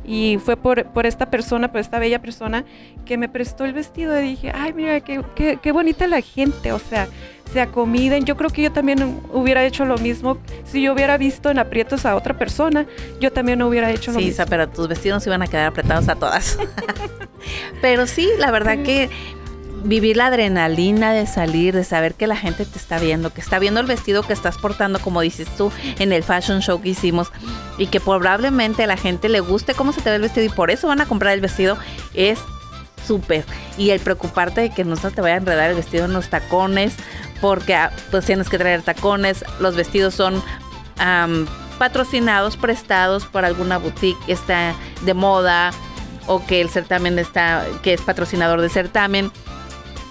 Y 0.06 0.40
fue 0.44 0.56
por, 0.56 0.86
por, 0.86 1.06
esta 1.06 1.30
persona, 1.30 1.70
por 1.70 1.82
esta 1.82 2.00
bella 2.00 2.22
persona, 2.22 2.64
que 3.06 3.18
me 3.18 3.28
prestó 3.28 3.66
el 3.66 3.74
vestido. 3.74 4.18
Y 4.20 4.24
dije, 4.24 4.52
ay, 4.56 4.74
mira, 4.74 5.02
qué, 5.02 5.22
qué, 5.36 5.60
qué 5.62 5.72
bonita 5.72 6.08
la 6.08 6.22
gente. 6.22 6.72
O 6.72 6.80
sea, 6.80 7.08
se 7.52 7.62
acomiden. 7.62 8.26
Yo 8.26 8.38
creo 8.38 8.50
que 8.50 8.62
yo 8.62 8.72
también 8.72 9.22
hubiera 9.34 9.66
hecho 9.66 9.86
lo 9.86 9.98
mismo 9.98 10.38
si 10.66 10.82
yo 10.82 10.94
hubiera 10.94 11.18
visto 11.18 11.50
en 11.50 11.60
aprietos 11.60 12.06
a 12.06 12.16
otra 12.16 12.38
persona. 12.38 12.86
Yo 13.20 13.32
también 13.32 13.62
hubiera 13.62 13.90
hecho 13.92 14.12
lo 14.12 14.20
mismo. 14.20 14.44
Sí, 14.44 14.50
pero 14.50 14.70
tus 14.70 14.88
vestidos 14.88 15.26
iban 15.28 15.42
a 15.42 15.48
quedar 15.48 15.68
apretados 15.68 16.08
a 16.10 16.16
todas. 16.16 16.58
pero 17.82 18.08
sí, 18.08 18.30
la 18.38 18.52
verdad 18.52 18.84
que 18.84 19.10
vivir 19.84 20.18
la 20.18 20.28
adrenalina 20.28 21.12
de 21.12 21.28
salir, 21.28 21.74
de 21.76 21.84
saber 21.84 22.16
que 22.16 22.28
la 22.28 22.36
gente 22.36 22.66
te 22.66 22.78
está 22.78 23.00
viendo, 23.00 23.34
que 23.34 23.42
está 23.42 23.60
viendo 23.60 23.80
el 23.80 23.86
vestido 23.86 24.24
que 24.24 24.34
estás 24.34 24.58
portando, 24.58 25.00
como 25.00 25.22
dices 25.22 25.48
tú, 25.58 25.72
en 26.00 26.12
el 26.12 26.24
fashion 26.24 26.62
show 26.62 26.82
que 26.82 26.90
hicimos, 26.90 27.32
y 27.78 27.88
que 27.88 28.00
probablemente 28.00 28.84
a 28.84 28.88
la 28.88 28.98
gente 28.98 29.30
le 29.30 29.40
guste 29.40 29.74
cómo 29.74 29.94
se 29.94 30.02
te 30.02 30.10
ve 30.10 30.18
el 30.18 30.22
vestido 30.24 30.46
y 30.46 30.50
por 30.50 30.72
eso 30.72 30.88
van 30.88 31.02
a 31.02 31.06
comprar 31.06 31.34
el 31.34 31.42
vestido, 31.42 31.78
es 32.13 32.40
súper. 33.06 33.46
Y 33.78 33.92
el 33.92 34.00
preocuparte 34.00 34.62
de 34.62 34.70
que 34.72 34.84
no 34.84 34.96
se 34.96 35.12
te 35.12 35.22
vaya 35.22 35.36
a 35.36 35.38
enredar 35.38 35.70
el 35.70 35.76
vestido 35.76 36.06
en 36.06 36.13
los 36.13 36.30
tacones, 36.30 36.96
porque 37.42 37.76
ah, 37.76 37.92
pues 38.12 38.26
tienes 38.26 38.50
que 38.50 38.58
traer 38.58 38.82
tacones, 38.82 39.46
los 39.60 39.76
vestidos 39.76 40.13
son 40.13 40.42
patrocinados, 41.78 42.58
prestados 42.58 43.26
por 43.26 43.46
alguna 43.46 43.78
boutique 43.78 44.18
está 44.28 44.74
de 45.04 45.13
moda 45.13 45.70
o 46.26 46.46
que 46.46 46.60
el 46.60 46.70
certamen 46.70 47.20
está, 47.20 47.66
que 47.84 47.94
es 47.94 48.02
patrocinador 48.02 48.62
de 48.62 48.70
certamen. 48.70 49.32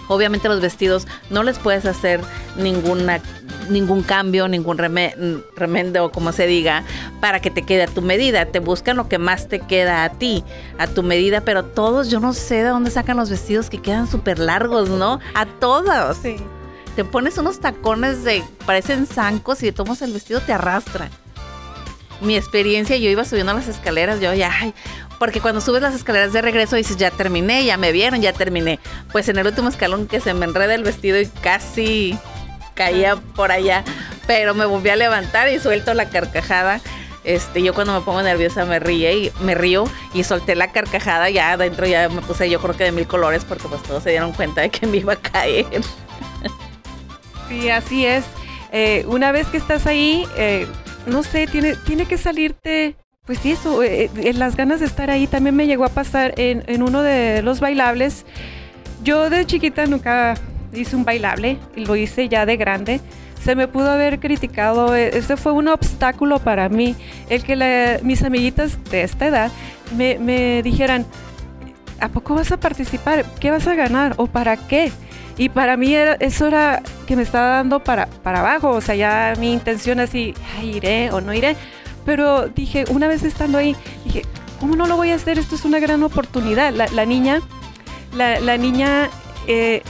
Obviamente 0.09 0.49
los 0.49 0.61
vestidos 0.61 1.07
no 1.31 1.43
les 1.43 1.59
puedes 1.59 1.85
hacer 1.85 2.21
ninguna, 2.57 3.21
ningún 3.69 4.03
cambio, 4.03 4.49
ningún 4.49 4.79
remendo, 4.79 6.13
como 6.13 6.33
se 6.33 6.47
diga, 6.47 6.85
para 7.21 7.41
que 7.41 7.51
te 7.51 7.63
quede 7.63 7.85
a 7.85 7.87
tu 7.87 8.03
medida. 8.03 8.47
Te 8.47 8.61
buscan 8.61 8.97
lo 8.97 9.09
que 9.09 9.19
más 9.19 9.49
te 9.49 9.61
queda 9.61 10.05
a 10.05 10.11
ti, 10.11 10.45
a 10.79 10.87
tu 10.87 11.03
medida, 11.03 11.41
pero 11.41 11.65
todos, 11.65 12.11
yo 12.11 12.21
no 12.21 12.33
sé 12.33 12.57
de 12.57 12.69
dónde 12.69 12.91
sacan 12.91 13.17
los 13.17 13.31
vestidos 13.31 13.71
que 13.71 13.83
quedan 13.83 14.09
súper 14.09 14.39
largos, 14.39 14.89
¿no? 14.89 15.21
A 15.35 15.47
todos. 15.47 16.19
Sí. 16.19 16.37
Te 16.95 17.05
pones 17.05 17.37
unos 17.37 17.61
tacones 17.61 18.25
de, 18.25 18.43
parecen 18.65 19.07
zancos 19.07 19.63
y 19.63 19.71
tomas 19.71 20.01
el 20.03 20.13
vestido, 20.13 20.41
te 20.41 20.53
arrastra. 20.53 21.11
Mi 22.23 22.37
experiencia, 22.37 22.97
yo 22.97 23.11
iba 23.11 23.27
subiendo 23.27 23.53
las 23.53 23.69
escaleras, 23.69 24.21
yo 24.21 24.33
ya, 24.33 24.51
ay, 24.51 24.73
porque 25.19 25.41
cuando 25.41 25.61
subes 25.61 25.83
las 25.83 25.95
escaleras 25.95 26.33
de 26.33 26.43
regreso 26.43 26.77
dices, 26.77 26.97
ya 26.97 27.11
terminé, 27.11 27.65
ya 27.65 27.77
me 27.77 27.93
vieron, 27.93 28.21
ya 28.21 28.33
terminé. 28.33 28.79
Pues 29.13 29.29
en 29.29 29.39
el 29.39 29.47
último 29.47 29.69
escalón 29.69 30.07
que 30.07 30.21
se 30.21 30.35
me 30.35 30.45
enreda 30.47 30.75
el 30.75 30.83
vestido 30.83 31.19
y 31.21 31.27
casi 31.27 32.19
caía 32.75 33.17
por 33.17 33.53
allá, 33.53 33.85
pero 34.27 34.55
me 34.55 34.67
volví 34.67 34.91
a 34.91 34.97
levantar 34.97 35.49
y 35.49 35.59
suelto 35.59 35.95
la 35.95 36.09
carcajada. 36.11 36.81
Este, 37.25 37.61
yo 37.61 37.75
cuando 37.75 37.93
me 37.93 38.03
pongo 38.03 38.23
nerviosa 38.23 38.65
me 38.65 38.79
ríe 38.79 39.17
y 39.17 39.33
me 39.41 39.57
río 39.57 39.85
y 40.15 40.23
solté 40.23 40.55
la 40.55 40.71
carcajada, 40.71 41.29
ya 41.29 41.53
adentro 41.53 41.85
ya 41.85 42.09
me 42.09 42.23
puse 42.23 42.49
yo 42.49 42.61
creo 42.61 42.77
que 42.77 42.85
de 42.85 42.93
mil 42.93 43.09
colores 43.09 43.45
porque 43.45 43.67
pues 43.67 43.83
todos 43.83 44.05
se 44.05 44.11
dieron 44.11 44.33
cuenta 44.33 44.61
de 44.61 44.71
que 44.71 44.87
me 44.87 44.99
iba 44.99 45.15
a 45.15 45.17
caer. 45.17 45.67
Sí, 47.49 47.71
así 47.71 48.05
es. 48.05 48.25
Eh, 48.73 49.05
una 49.09 49.33
vez 49.33 49.47
que 49.49 49.57
estás 49.57 49.87
ahí, 49.87 50.27
eh, 50.37 50.67
no 51.07 51.23
sé, 51.23 51.47
tiene, 51.47 51.77
tiene 51.77 52.07
que 52.07 52.19
salirte 52.19 52.97
pues 53.27 53.41
sí, 53.41 53.53
eso, 53.53 53.83
eh, 53.83 54.09
eh, 54.17 54.33
las 54.35 54.57
ganas 54.57 54.79
de 54.79 54.87
estar 54.87 55.11
ahí 55.11 55.27
también 55.27 55.57
me 55.57 55.67
llegó 55.67 55.85
a 55.85 55.89
pasar 55.89 56.35
en, 56.37 56.83
uno 56.83 57.03
de 57.03 57.43
los 57.43 57.59
bailables. 57.59 58.25
Yo 59.03 59.29
de 59.31 59.45
chiquita 59.45 59.87
nunca 59.87 60.35
hice 60.73 60.95
un 60.95 61.05
bailable, 61.05 61.59
lo 61.75 61.97
hice 61.97 62.29
ya 62.29 62.47
de 62.47 62.57
grande. 62.57 63.01
Se 63.43 63.57
me 63.57 63.67
pudo 63.67 63.91
haber 63.91 64.21
criticado, 64.21 64.95
eh, 64.95 65.11
ese 65.15 65.37
fue 65.37 65.53
un 65.53 65.67
obstáculo 65.67 66.39
para 66.39 66.69
mí, 66.69 66.95
el 67.29 67.43
que 67.43 67.99
mis 68.03 68.23
amiguitas 68.23 68.79
de 68.91 69.03
esta 69.03 69.27
edad 69.27 69.51
me, 69.97 70.63
dijeran, 70.63 71.05
¿a 72.01 72.09
poco 72.09 72.35
vas 72.35 72.53
a 72.53 72.59
participar? 72.59 73.25
¿Qué 73.41 73.51
vas 73.51 73.67
a 73.67 73.75
ganar? 73.75 74.15
¿O 74.19 74.29
para 74.29 74.57
qué? 74.57 74.93
Y 75.37 75.49
para 75.49 75.77
mí 75.77 75.95
eso 75.95 76.47
era 76.47 76.81
que 77.07 77.17
me 77.17 77.23
estaba 77.23 77.49
dando 77.49 77.83
para, 77.83 78.07
para 78.07 78.41
abajo, 78.41 78.71
o 78.71 78.81
sea, 78.81 78.95
ya 78.95 79.35
mi 79.39 79.53
intención 79.53 80.01
así, 80.01 80.33
iré 80.63 81.11
o 81.11 81.21
no 81.21 81.35
iré 81.35 81.57
pero 82.07 82.49
dije, 82.49 82.85
una 82.89 83.09
vez 83.09 83.25
estando 83.25 83.59
ahí, 83.59 83.77
dije, 84.05 84.23
¿cómo 84.61 84.77
no 84.77 84.87
lo 84.87 84.97
voy 84.97 85.11
a 85.11 85.17
hacer? 85.17 85.39
Esto 85.39 85.57
es 85.57 85.65
una 85.65 85.81
gran 85.81 86.03
oportunidad. 86.05 86.73
La, 86.73 87.05
niña, 87.05 87.43
la, 88.15 88.57
niña 88.57 89.11
eh, 89.49 89.83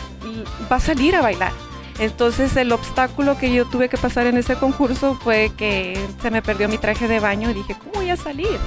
va 0.73 0.77
a 0.77 0.81
salir 0.81 1.15
a 1.15 1.23
bailar. 1.23 1.53
Entonces 1.99 2.57
el 2.57 2.73
obstáculo 2.73 3.39
que 3.39 3.53
yo 3.53 3.65
tuve 3.67 3.89
que 3.89 3.97
pasar 3.97 4.27
en 4.27 4.37
ese 4.37 4.57
concurso 4.57 5.15
fue 5.15 5.51
que 5.57 5.99
se 6.21 6.31
me 6.31 6.43
perdió 6.43 6.69
mi 6.69 6.79
traje 6.79 7.07
de 7.07 7.21
baño 7.21 7.51
y 7.51 7.55
dije, 7.55 7.75
¿cómo 7.79 7.93
voy 7.95 8.11
a 8.11 8.17
salir? 8.17 8.59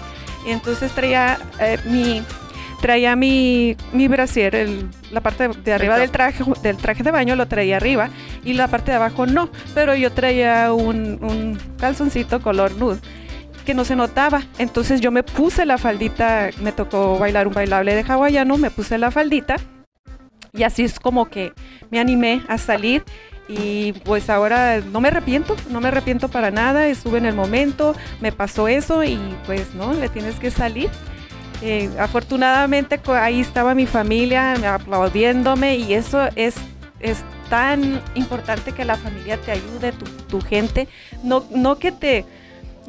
Y 0.48 0.52
entonces 0.52 0.92
traía 0.94 1.40
eh, 1.60 1.78
mi 1.86 2.24
traía 2.82 3.16
mi, 3.18 3.76
mi 3.92 4.08
brasier, 4.08 4.68
la 5.12 5.20
parte 5.20 5.50
de 5.50 5.74
arriba 5.74 6.00
del 6.00 6.12
traje, 6.12 6.46
del 6.64 6.78
traje 6.78 7.04
de 7.04 7.12
baño 7.12 7.36
lo 7.36 7.46
traía 7.46 7.76
arriba 7.76 8.10
y 8.46 8.54
la 8.54 8.70
parte 8.70 8.92
de 8.92 8.98
abajo 8.98 9.26
no, 9.26 9.50
pero 9.76 9.96
yo 9.96 10.14
traía 10.14 10.72
un, 10.72 11.20
un 11.22 11.60
calzoncito 11.78 12.42
color 12.42 12.72
nude 12.78 13.00
que 13.70 13.76
no 13.76 13.86
se 13.86 13.96
notaba. 13.96 14.42
Entonces 14.58 15.00
yo 15.00 15.12
me 15.12 15.22
puse 15.22 15.64
la 15.64 15.78
faldita, 15.78 16.50
me 16.60 16.72
tocó 16.72 17.20
bailar 17.20 17.48
un 17.48 17.54
bailable 17.54 17.94
de 17.94 18.02
hawaiano, 18.02 18.58
me 18.58 18.72
puse 18.72 18.98
la 18.98 19.12
faldita 19.12 19.58
y 20.54 20.64
así 20.64 20.84
es 20.84 21.00
como 21.00 21.30
que 21.30 21.54
me 21.92 22.00
animé 22.00 22.42
a 22.48 22.58
salir 22.58 23.04
y 23.48 23.94
pues 24.06 24.32
ahora 24.32 24.82
no 24.82 25.02
me 25.02 25.10
arrepiento, 25.10 25.56
no 25.70 25.82
me 25.82 25.90
arrepiento 25.90 26.30
para 26.30 26.50
nada, 26.50 26.88
estuve 26.88 27.20
en 27.20 27.28
el 27.28 27.36
momento, 27.36 27.96
me 28.22 28.32
pasó 28.32 28.68
eso 28.68 29.04
y 29.04 29.20
pues 29.46 29.76
no, 29.76 29.94
le 29.94 30.10
tienes 30.10 30.38
que 30.40 30.50
salir. 30.50 30.90
Eh, 31.62 31.92
afortunadamente 32.00 33.00
ahí 33.22 33.40
estaba 33.40 33.76
mi 33.76 33.86
familia 33.86 34.56
aplaudiéndome 34.74 35.76
y 35.76 35.94
eso 35.94 36.28
es, 36.36 36.56
es 37.02 37.24
tan 37.52 38.02
importante 38.16 38.72
que 38.72 38.84
la 38.84 38.96
familia 38.96 39.38
te 39.38 39.52
ayude, 39.52 39.92
tu, 39.92 40.06
tu 40.28 40.42
gente, 40.42 40.88
no, 41.22 41.46
no 41.52 41.78
que 41.78 41.92
te 41.92 42.26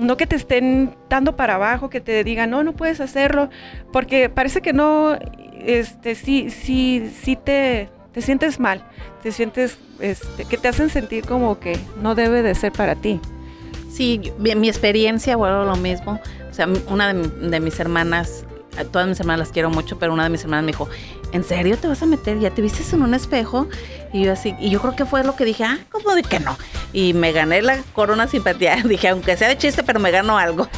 no 0.01 0.17
que 0.17 0.27
te 0.27 0.37
estén 0.37 0.97
dando 1.09 1.37
para 1.37 1.57
abajo, 1.57 1.91
que 1.91 2.01
te 2.01 2.25
digan, 2.25 2.51
no, 2.51 2.65
no 2.65 2.73
puedes 2.73 3.01
hacerlo, 3.01 3.51
porque 3.93 4.29
parece 4.29 4.63
que 4.63 4.73
no, 4.73 5.17
este, 5.65 6.15
sí, 6.15 6.51
sí, 6.51 7.13
sí 7.23 7.37
te, 7.37 7.89
te 8.13 8.23
sientes 8.23 8.59
mal, 8.59 8.83
te 9.23 9.31
sientes, 9.31 9.79
este, 10.01 10.47
que 10.47 10.57
te 10.57 10.69
hacen 10.69 10.89
sentir 10.89 11.25
como 11.25 11.61
que 11.61 11.79
no 12.03 12.15
debe 12.15 12.43
de 12.43 12.55
ser 12.55 12.73
para 12.73 12.95
ti. 12.95 13.21
Sí, 13.91 14.33
mi, 14.39 14.69
experiencia, 14.69 15.37
bueno, 15.37 15.65
lo 15.65 15.77
mismo. 15.77 16.21
O 16.49 16.55
sea, 16.55 16.69
una 16.89 17.13
de 17.13 17.61
mis 17.61 17.79
hermanas 17.79 18.45
todas 18.93 19.09
mis 19.09 19.21
hermanas 19.21 19.41
las 19.41 19.53
quiero 19.53 19.71
mucho, 19.71 19.99
pero 19.99 20.13
una 20.13 20.25
de 20.25 20.31
mis 20.31 20.43
hermanas 20.43 20.65
me 20.65 20.73
dijo, 20.73 20.89
¿en 21.33 21.45
serio 21.45 21.77
te 21.79 21.89
vas 21.89 22.03
a 22.03 22.07
meter? 22.07 22.39
¿Ya 22.39 22.51
te 22.51 22.63
viste 22.63 22.85
en 22.95 23.03
un 23.03 23.15
espejo? 23.15 23.69
Y 24.13 24.25
yo 24.25 24.33
así, 24.33 24.55
y 24.61 24.71
yo 24.71 24.81
creo 24.81 24.97
que 24.97 25.05
fue 25.05 25.25
lo 25.25 25.37
que 25.37 25.45
dije, 25.45 25.65
ah, 25.65 25.79
¿cómo 25.91 26.15
de 26.15 26.23
que 26.23 26.41
no? 26.41 26.57
Y 26.93 27.13
me 27.15 27.33
gané 27.33 27.63
la 27.63 27.79
corona 27.93 28.27
simpatía. 28.27 28.77
Dije, 28.85 29.09
aunque 29.09 29.37
sea 29.37 29.49
de 29.49 29.59
chiste, 29.59 29.83
pero 29.83 30.01
me 30.01 30.11
ganó 30.11 30.39
algo. 30.39 30.69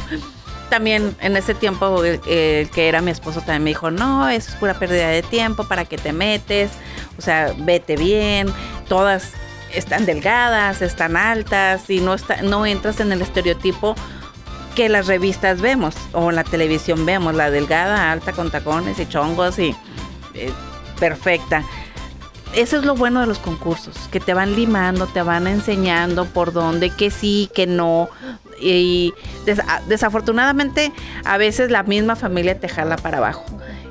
También 0.69 1.15
en 1.21 1.37
ese 1.37 1.53
tiempo, 1.53 2.03
el 2.03 2.69
que 2.69 2.87
era 2.87 3.01
mi 3.01 3.11
esposo 3.11 3.39
también 3.39 3.63
me 3.63 3.69
dijo, 3.71 3.91
no, 3.91 4.27
eso 4.29 4.49
es 4.49 4.55
pura 4.55 4.73
pérdida 4.73 5.07
de 5.07 5.21
tiempo, 5.21 5.65
¿para 5.65 5.85
que 5.85 5.97
te 5.97 6.13
metes? 6.13 6.71
O 7.17 7.21
sea, 7.21 7.53
vete 7.57 7.95
bien, 7.95 8.47
todas 8.87 9.33
están 9.73 10.05
delgadas, 10.05 10.81
están 10.81 11.17
altas 11.17 11.89
y 11.89 11.99
no, 11.99 12.13
está, 12.13 12.41
no 12.41 12.65
entras 12.65 12.99
en 12.99 13.11
el 13.11 13.21
estereotipo 13.21 13.95
que 14.75 14.89
las 14.89 15.07
revistas 15.07 15.61
vemos 15.61 15.95
o 16.13 16.29
en 16.29 16.35
la 16.35 16.43
televisión 16.43 17.05
vemos, 17.05 17.35
la 17.35 17.51
delgada, 17.51 18.11
alta 18.11 18.31
con 18.31 18.51
tacones 18.51 18.99
y 18.99 19.07
chongos 19.07 19.59
y 19.59 19.75
eh, 20.33 20.51
perfecta. 20.99 21.63
Eso 22.55 22.77
es 22.77 22.85
lo 22.85 22.95
bueno 22.95 23.21
de 23.21 23.25
los 23.25 23.39
concursos, 23.39 23.95
que 24.11 24.19
te 24.19 24.33
van 24.33 24.55
limando, 24.55 25.07
te 25.07 25.23
van 25.23 25.47
enseñando 25.47 26.25
por 26.25 26.53
dónde, 26.53 26.91
que 26.91 27.09
sí, 27.09 27.49
que 27.55 27.65
no. 27.65 28.09
Y 28.59 29.13
desafortunadamente 29.87 30.91
a 31.25 31.37
veces 31.37 31.71
la 31.71 31.81
misma 31.81 32.15
familia 32.15 32.59
te 32.59 32.69
jala 32.69 32.97
para 32.97 33.17
abajo. 33.17 33.45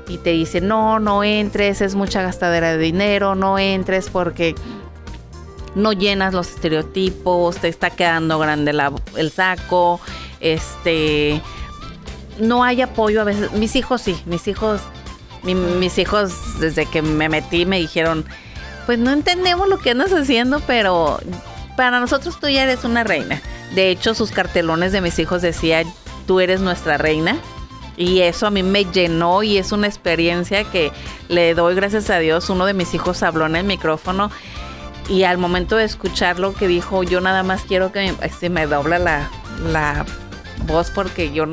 y 0.07 0.17
te 0.17 0.31
dice, 0.31 0.59
no, 0.59 0.99
no 0.99 1.23
entres, 1.23 1.81
es 1.81 1.95
mucha 1.95 2.21
gastadera 2.21 2.73
de 2.73 2.77
dinero, 2.77 3.35
no 3.35 3.57
entres 3.57 4.09
porque 4.09 4.53
no 5.75 5.93
llenas 5.93 6.33
los 6.33 6.49
estereotipos, 6.49 7.57
te 7.57 7.67
está 7.67 7.89
quedando 7.89 8.37
grande 8.39 8.75
el 9.15 9.31
saco, 9.31 9.99
este, 10.43 11.41
no 12.39 12.63
hay 12.63 12.81
apoyo 12.81 13.21
a 13.21 13.23
veces. 13.23 13.51
Mis 13.53 13.75
hijos 13.75 14.01
sí, 14.01 14.21
mis 14.25 14.47
hijos, 14.47 14.81
mis 15.43 15.97
hijos 15.97 16.59
desde 16.59 16.85
que 16.85 17.01
me 17.01 17.29
metí 17.29 17.65
me 17.65 17.79
dijeron, 17.79 18.25
pues 18.85 18.99
no 18.99 19.11
entendemos 19.11 19.67
lo 19.67 19.79
que 19.79 19.91
andas 19.91 20.11
haciendo, 20.11 20.59
pero 20.67 21.19
para 21.75 21.99
nosotros 21.99 22.39
tú 22.39 22.47
ya 22.47 22.63
eres 22.63 22.83
una 22.83 23.03
reina. 23.03 23.41
De 23.73 23.89
hecho, 23.89 24.13
sus 24.13 24.31
cartelones 24.31 24.91
de 24.91 25.01
mis 25.01 25.17
hijos 25.17 25.41
decía, 25.41 25.83
tú 26.27 26.39
eres 26.39 26.61
nuestra 26.61 26.97
reina. 26.97 27.37
Y 27.95 28.21
eso 28.21 28.47
a 28.47 28.49
mí 28.49 28.63
me 28.63 28.85
llenó 28.85 29.43
y 29.43 29.59
es 29.59 29.71
una 29.71 29.85
experiencia 29.85 30.63
que 30.63 30.91
le 31.29 31.53
doy 31.53 31.75
gracias 31.75 32.09
a 32.09 32.17
Dios. 32.17 32.49
Uno 32.49 32.65
de 32.65 32.73
mis 32.73 32.93
hijos 32.95 33.21
habló 33.21 33.45
en 33.45 33.55
el 33.55 33.65
micrófono 33.65 34.31
y 35.09 35.23
al 35.23 35.37
momento 35.37 35.75
de 35.75 35.83
escucharlo 35.83 36.53
que 36.53 36.67
dijo, 36.67 37.03
yo 37.03 37.21
nada 37.21 37.43
más 37.43 37.63
quiero 37.63 37.91
que 37.91 38.13
se 38.39 38.49
me 38.49 38.65
dobla 38.65 38.97
la, 38.97 39.29
la 39.71 40.05
voz 40.65 40.91
porque 40.91 41.33
yo, 41.33 41.45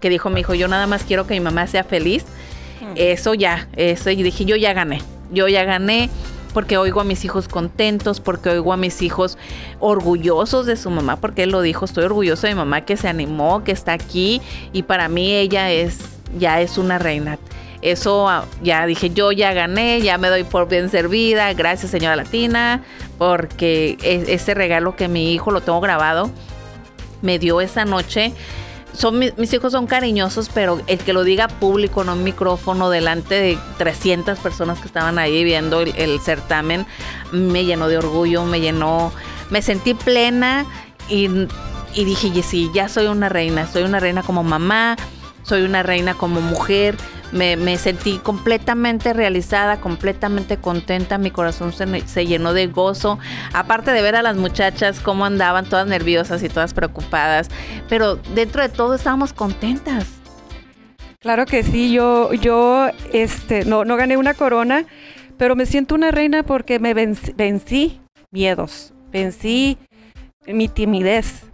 que 0.00 0.10
dijo 0.10 0.30
mi 0.30 0.40
hijo, 0.40 0.54
yo 0.54 0.68
nada 0.68 0.86
más 0.86 1.04
quiero 1.04 1.26
que 1.26 1.34
mi 1.34 1.40
mamá 1.40 1.66
sea 1.66 1.84
feliz. 1.84 2.24
Mm. 2.80 2.92
Eso 2.96 3.34
ya, 3.34 3.68
eso, 3.76 4.10
y 4.10 4.22
dije, 4.22 4.44
yo 4.44 4.56
ya 4.56 4.72
gané, 4.72 5.00
yo 5.30 5.48
ya 5.48 5.64
gané 5.64 6.10
porque 6.56 6.78
oigo 6.78 7.02
a 7.02 7.04
mis 7.04 7.22
hijos 7.22 7.48
contentos, 7.48 8.18
porque 8.18 8.48
oigo 8.48 8.72
a 8.72 8.78
mis 8.78 9.02
hijos 9.02 9.36
orgullosos 9.78 10.64
de 10.64 10.76
su 10.76 10.88
mamá, 10.88 11.16
porque 11.16 11.42
él 11.42 11.50
lo 11.50 11.60
dijo, 11.60 11.84
estoy 11.84 12.04
orgulloso 12.04 12.46
de 12.46 12.54
mi 12.54 12.58
mamá 12.60 12.80
que 12.80 12.96
se 12.96 13.08
animó, 13.08 13.62
que 13.62 13.72
está 13.72 13.92
aquí 13.92 14.40
y 14.72 14.84
para 14.84 15.10
mí 15.10 15.34
ella 15.34 15.70
es, 15.70 15.98
ya 16.38 16.62
es 16.62 16.78
una 16.78 16.98
reina. 16.98 17.38
Eso 17.82 18.26
ah, 18.26 18.46
ya 18.62 18.86
dije, 18.86 19.10
yo 19.10 19.32
ya 19.32 19.52
gané, 19.52 20.00
ya 20.00 20.16
me 20.16 20.28
doy 20.28 20.44
por 20.44 20.66
bien 20.66 20.88
servida, 20.88 21.52
gracias 21.52 21.90
señora 21.90 22.16
Latina, 22.16 22.82
porque 23.18 23.98
e, 24.02 24.24
ese 24.28 24.54
regalo 24.54 24.96
que 24.96 25.08
mi 25.08 25.34
hijo 25.34 25.50
lo 25.50 25.60
tengo 25.60 25.82
grabado, 25.82 26.30
me 27.26 27.38
dio 27.38 27.60
esa 27.60 27.84
noche. 27.84 28.32
Son 28.92 29.18
mis, 29.18 29.52
hijos 29.52 29.72
son 29.72 29.86
cariñosos, 29.86 30.48
pero 30.48 30.80
el 30.86 30.98
que 31.00 31.12
lo 31.12 31.22
diga 31.24 31.48
público, 31.48 32.02
en 32.02 32.24
micrófono, 32.24 32.88
delante 32.88 33.34
de 33.34 33.58
300 33.76 34.38
personas 34.38 34.78
que 34.78 34.86
estaban 34.86 35.18
ahí 35.18 35.44
viendo 35.44 35.82
el, 35.82 36.20
certamen, 36.20 36.86
me 37.30 37.66
llenó 37.66 37.88
de 37.88 37.98
orgullo, 37.98 38.44
me 38.44 38.60
llenó, 38.60 39.12
me 39.50 39.60
sentí 39.60 39.92
plena 39.92 40.64
y, 41.10 41.28
y 41.92 42.04
dije, 42.04 42.42
sí, 42.42 42.70
ya 42.72 42.88
soy 42.88 43.08
una 43.08 43.28
reina, 43.28 43.66
soy 43.66 43.82
una 43.82 44.00
reina 44.00 44.22
como 44.22 44.42
mamá, 44.42 44.96
soy 45.42 45.62
una 45.62 45.82
reina 45.82 46.14
como 46.14 46.40
mujer, 46.40 46.96
me, 47.36 47.76
sentí 47.76 48.18
completamente 48.18 49.12
realizada, 49.12 49.80
completamente 49.80 50.56
contenta, 50.56 51.18
mi 51.18 51.30
corazón 51.30 51.72
se, 51.72 52.26
llenó 52.26 52.52
de 52.52 52.66
gozo, 52.66 53.18
aparte 53.52 53.92
de 53.92 54.02
ver 54.02 54.16
a 54.16 54.22
las 54.22 54.36
muchachas 54.36 55.00
cómo 55.00 55.24
andaban 55.24 55.66
todas 55.66 55.86
nerviosas 55.86 56.42
y 56.42 56.48
todas 56.48 56.74
preocupadas, 56.74 57.48
pero 57.88 58.16
dentro 58.34 58.62
de 58.62 58.68
todo 58.68 58.94
estábamos 58.94 59.32
contentas. 59.32 60.06
Claro 61.20 61.46
que 61.46 61.62
sí, 61.62 61.92
yo, 61.92 62.32
yo 62.32 62.88
este, 63.12 63.64
no, 63.64 63.84
no 63.84 63.96
gané 63.96 64.16
una 64.16 64.34
corona, 64.34 64.84
pero 65.36 65.56
me 65.56 65.66
siento 65.66 65.94
una 65.94 66.10
reina 66.10 66.42
porque 66.42 66.78
me 66.78 66.94
vencí 66.94 68.00
miedos, 68.30 68.92
vencí 69.10 69.78
mi 70.46 70.68
timidez, 70.68 71.44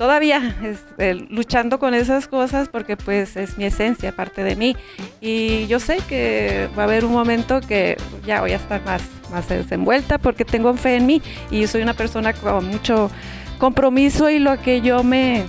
todavía 0.00 0.56
este, 0.64 1.12
luchando 1.28 1.78
con 1.78 1.92
esas 1.92 2.26
cosas 2.26 2.70
porque 2.70 2.96
pues 2.96 3.36
es 3.36 3.58
mi 3.58 3.66
esencia, 3.66 4.12
parte 4.12 4.42
de 4.42 4.56
mí. 4.56 4.74
Y 5.20 5.66
yo 5.66 5.78
sé 5.78 5.98
que 6.08 6.70
va 6.76 6.84
a 6.84 6.86
haber 6.86 7.04
un 7.04 7.12
momento 7.12 7.60
que 7.60 7.98
ya 8.24 8.40
voy 8.40 8.52
a 8.52 8.56
estar 8.56 8.82
más, 8.86 9.02
más 9.30 9.46
desenvuelta 9.46 10.16
porque 10.16 10.46
tengo 10.46 10.72
fe 10.72 10.96
en 10.96 11.04
mí 11.04 11.20
y 11.50 11.66
soy 11.66 11.82
una 11.82 11.92
persona 11.92 12.32
con 12.32 12.66
mucho 12.66 13.10
compromiso 13.58 14.30
y 14.30 14.38
lo 14.38 14.58
que 14.62 14.80
yo 14.80 15.04
me, 15.04 15.44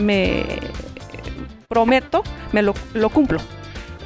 me 0.00 0.46
prometo, 1.68 2.22
me 2.52 2.62
lo, 2.62 2.72
cumplo. 3.10 3.40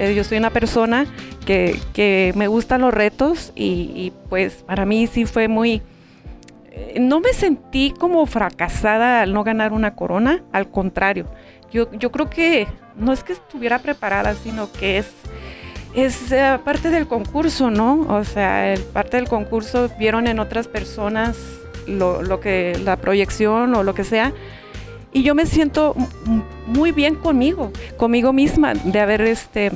Eh, 0.00 0.16
yo 0.16 0.24
soy 0.24 0.38
una 0.38 0.50
persona 0.50 1.06
que, 1.46 2.32
me 2.34 2.48
gustan 2.48 2.80
los 2.80 2.92
retos 2.92 3.52
y, 3.54 3.92
y 3.94 4.12
pues 4.28 4.64
para 4.66 4.84
mí 4.84 5.06
sí 5.06 5.26
fue 5.26 5.46
muy 5.46 5.74
eh, 5.74 5.82
no 6.98 7.20
me 7.20 7.32
sentí 7.32 7.92
como 7.98 8.24
fracasada 8.26 9.22
al 9.22 9.32
no 9.32 9.44
ganar 9.44 9.72
una 9.72 9.94
corona, 9.94 10.42
al 10.52 10.70
contrario, 10.70 11.26
yo, 11.72 11.90
yo 11.92 12.10
creo 12.10 12.28
que 12.28 12.66
no 12.96 13.12
es 13.12 13.22
que 13.22 13.32
estuviera 13.32 13.78
preparada, 13.78 14.34
sino 14.34 14.70
que 14.72 14.98
es, 14.98 15.12
es 15.94 16.32
eh, 16.32 16.58
parte 16.64 16.90
del 16.90 17.06
concurso, 17.06 17.70
¿no? 17.70 18.06
O 18.08 18.24
sea, 18.24 18.74
parte 18.92 19.16
del 19.16 19.28
concurso 19.28 19.88
vieron 19.98 20.26
en 20.26 20.40
otras 20.40 20.68
personas 20.68 21.36
lo, 21.86 22.22
lo, 22.22 22.40
que, 22.40 22.78
la 22.84 22.96
proyección 22.96 23.74
o 23.74 23.82
lo 23.82 23.94
que 23.94 24.04
sea, 24.04 24.32
y 25.12 25.22
yo 25.22 25.34
me 25.34 25.46
siento 25.46 25.96
muy 26.66 26.92
bien 26.92 27.16
conmigo, 27.16 27.72
conmigo 27.96 28.32
misma, 28.32 28.74
de 28.74 29.00
haber 29.00 29.22
este, 29.22 29.72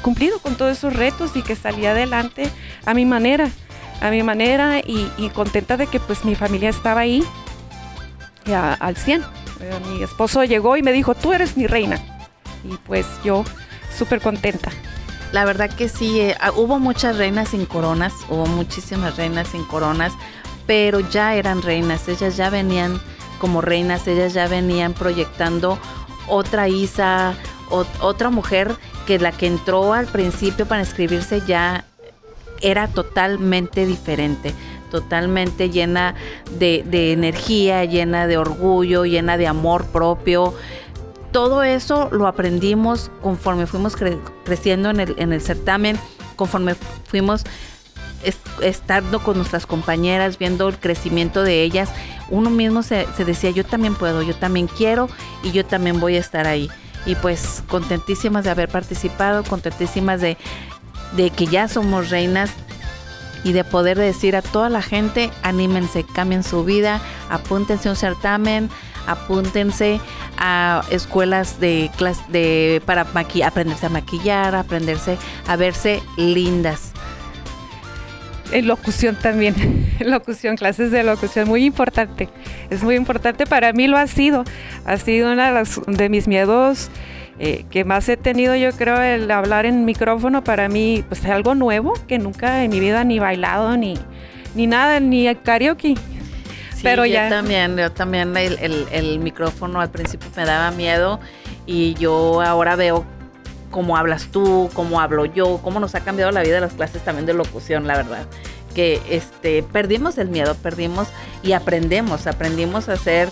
cumplido 0.00 0.38
con 0.38 0.54
todos 0.54 0.78
esos 0.78 0.94
retos 0.94 1.36
y 1.36 1.42
que 1.42 1.54
salí 1.54 1.84
adelante 1.84 2.44
a 2.86 2.94
mi 2.94 3.04
manera 3.04 3.50
a 4.00 4.10
mi 4.10 4.22
manera 4.22 4.80
y, 4.80 5.30
contenta 5.34 5.76
de 5.76 5.86
que 5.86 6.00
pues 6.00 6.24
mi 6.24 6.34
familia 6.34 6.70
estaba 6.70 7.00
ahí 7.00 7.24
al 8.54 8.96
100. 8.96 9.22
Eh, 9.60 9.80
mi 9.88 10.02
esposo 10.02 10.42
llegó 10.44 10.76
y 10.76 10.82
me 10.82 10.92
dijo, 10.92 11.14
tú 11.14 11.32
eres 11.32 11.56
mi 11.56 11.66
reina. 11.66 12.00
Y 12.64 12.76
pues 12.86 13.06
yo 13.22 13.44
súper 13.96 14.20
contenta. 14.20 14.70
La 15.32 15.44
verdad 15.44 15.70
que 15.70 15.88
sí, 15.88 16.20
eh, 16.20 16.36
ah, 16.40 16.50
hubo 16.52 16.78
muchas 16.78 17.16
reinas 17.16 17.50
sin 17.50 17.66
coronas, 17.66 18.12
hubo 18.28 18.46
muchísimas 18.46 19.16
reinas 19.16 19.48
sin 19.48 19.64
coronas, 19.64 20.12
pero 20.66 21.00
ya 21.00 21.34
eran 21.34 21.62
reinas, 21.62 22.08
ellas 22.08 22.36
ya 22.36 22.50
venían 22.50 23.00
como 23.38 23.60
reinas, 23.60 24.08
ellas 24.08 24.34
ya 24.34 24.48
venían 24.48 24.92
proyectando 24.92 25.78
otra 26.26 26.68
Isa, 26.68 27.34
otra 28.00 28.30
mujer 28.30 28.74
que 29.06 29.18
la 29.18 29.32
que 29.32 29.46
entró 29.46 29.92
al 29.94 30.06
principio 30.06 30.66
para 30.66 30.80
inscribirse 30.80 31.42
ya 31.46 31.84
era 32.60 32.88
totalmente 32.88 33.86
diferente, 33.86 34.54
totalmente 34.90 35.70
llena 35.70 36.14
de, 36.58 37.12
energía, 37.12 37.84
llena 37.84 38.26
de 38.26 38.36
orgullo, 38.36 39.04
llena 39.04 39.36
de 39.36 39.46
amor 39.46 39.86
propio. 39.86 40.54
Todo 41.32 41.62
eso 41.62 42.08
lo 42.10 42.26
aprendimos 42.26 43.10
conforme 43.22 43.66
fuimos 43.66 43.96
creciendo 44.44 44.90
en 44.90 45.00
el, 45.00 45.14
en 45.18 45.32
el 45.32 45.40
certamen, 45.40 45.98
conforme 46.36 46.74
fuimos 47.04 47.44
estando 48.60 49.20
con 49.20 49.36
nuestras 49.38 49.64
compañeras, 49.64 50.38
viendo 50.38 50.68
el 50.68 50.78
crecimiento 50.78 51.42
de 51.42 51.62
ellas, 51.62 51.90
uno 52.28 52.50
mismo 52.50 52.82
se, 52.82 53.06
se, 53.16 53.24
decía, 53.24 53.50
yo 53.50 53.64
también 53.64 53.94
puedo, 53.94 54.22
yo 54.22 54.34
también 54.36 54.66
quiero 54.66 55.08
y 55.42 55.52
yo 55.52 55.64
también 55.64 56.00
voy 56.00 56.16
a 56.16 56.20
estar 56.20 56.46
ahí. 56.46 56.68
Y 57.06 57.14
pues 57.14 57.62
contentísimas 57.68 58.44
de 58.44 58.50
haber 58.50 58.68
participado, 58.68 59.42
contentísimas 59.44 60.20
de, 60.20 60.36
de 61.16 61.30
que 61.30 61.46
ya 61.46 61.68
somos 61.68 62.10
reinas 62.10 62.50
y 63.44 63.52
de 63.52 63.64
poder 63.64 63.98
decir 63.98 64.36
a 64.36 64.42
toda 64.42 64.68
la 64.68 64.82
gente, 64.82 65.30
anímense, 65.42 66.04
cambien 66.04 66.42
su 66.42 66.64
vida, 66.64 67.00
apúntense 67.30 67.88
a 67.88 67.92
un 67.92 67.96
certamen, 67.96 68.68
apúntense 69.06 70.00
a 70.36 70.82
escuelas 70.90 71.60
de 71.60 71.90
clase 71.96 72.22
de 72.28 72.82
para 72.84 73.02
aprenderse 73.02 73.86
a 73.86 73.88
maquillar, 73.88 74.54
aprenderse 74.54 75.16
a 75.46 75.56
verse 75.56 76.02
lindas. 76.16 76.92
En 78.52 78.66
locución 78.66 79.16
también, 79.16 79.96
locución, 80.00 80.56
clases 80.56 80.90
de 80.90 81.04
locución, 81.04 81.48
muy 81.48 81.64
importante. 81.64 82.28
Es 82.68 82.82
muy 82.82 82.96
importante, 82.96 83.46
para 83.46 83.72
mí 83.72 83.86
lo 83.86 83.96
ha 83.96 84.06
sido. 84.06 84.44
Ha 84.84 84.96
sido 84.96 85.32
una 85.32 85.62
de 85.86 86.08
mis 86.08 86.26
miedos 86.26 86.90
eh, 87.42 87.64
que 87.70 87.86
más 87.86 88.06
he 88.10 88.18
tenido 88.18 88.54
yo 88.54 88.70
creo 88.72 89.00
el 89.00 89.30
hablar 89.30 89.64
en 89.64 89.86
micrófono 89.86 90.44
para 90.44 90.68
mí 90.68 91.02
pues 91.08 91.24
es 91.24 91.30
algo 91.30 91.54
nuevo 91.54 91.94
que 92.06 92.18
nunca 92.18 92.62
en 92.62 92.70
mi 92.70 92.80
vida 92.80 93.02
ni 93.02 93.18
bailado 93.18 93.78
ni, 93.78 93.98
ni 94.54 94.66
nada, 94.66 95.00
ni 95.00 95.34
karaoke. 95.36 95.94
Pero 96.82 97.06
ya. 97.06 97.30
también, 97.30 97.78
yo 97.78 97.90
también 97.92 98.36
el, 98.36 98.86
el, 98.92 99.18
micrófono 99.20 99.80
al 99.80 99.90
principio 99.90 100.28
me 100.36 100.44
daba 100.44 100.70
miedo 100.70 101.18
y 101.64 101.94
yo 101.94 102.42
ahora 102.42 102.76
veo 102.76 103.06
cómo 103.70 103.96
hablas 103.96 104.26
tú, 104.26 104.68
cómo 104.74 105.00
hablo 105.00 105.24
yo, 105.24 105.60
cómo 105.62 105.80
nos 105.80 105.94
ha 105.94 106.00
cambiado 106.00 106.32
la 106.32 106.42
vida 106.42 106.56
de 106.56 106.60
las 106.60 106.74
clases 106.74 107.02
también 107.02 107.24
de 107.24 107.32
locución, 107.32 107.86
la 107.86 107.96
verdad. 107.96 108.26
Que 108.74 109.00
este 109.08 109.62
perdimos 109.62 110.18
el 110.18 110.28
miedo, 110.28 110.54
perdimos 110.56 111.08
y 111.42 111.52
aprendemos, 111.52 112.26
aprendimos 112.26 112.90
a 112.90 112.94
hacer 112.94 113.30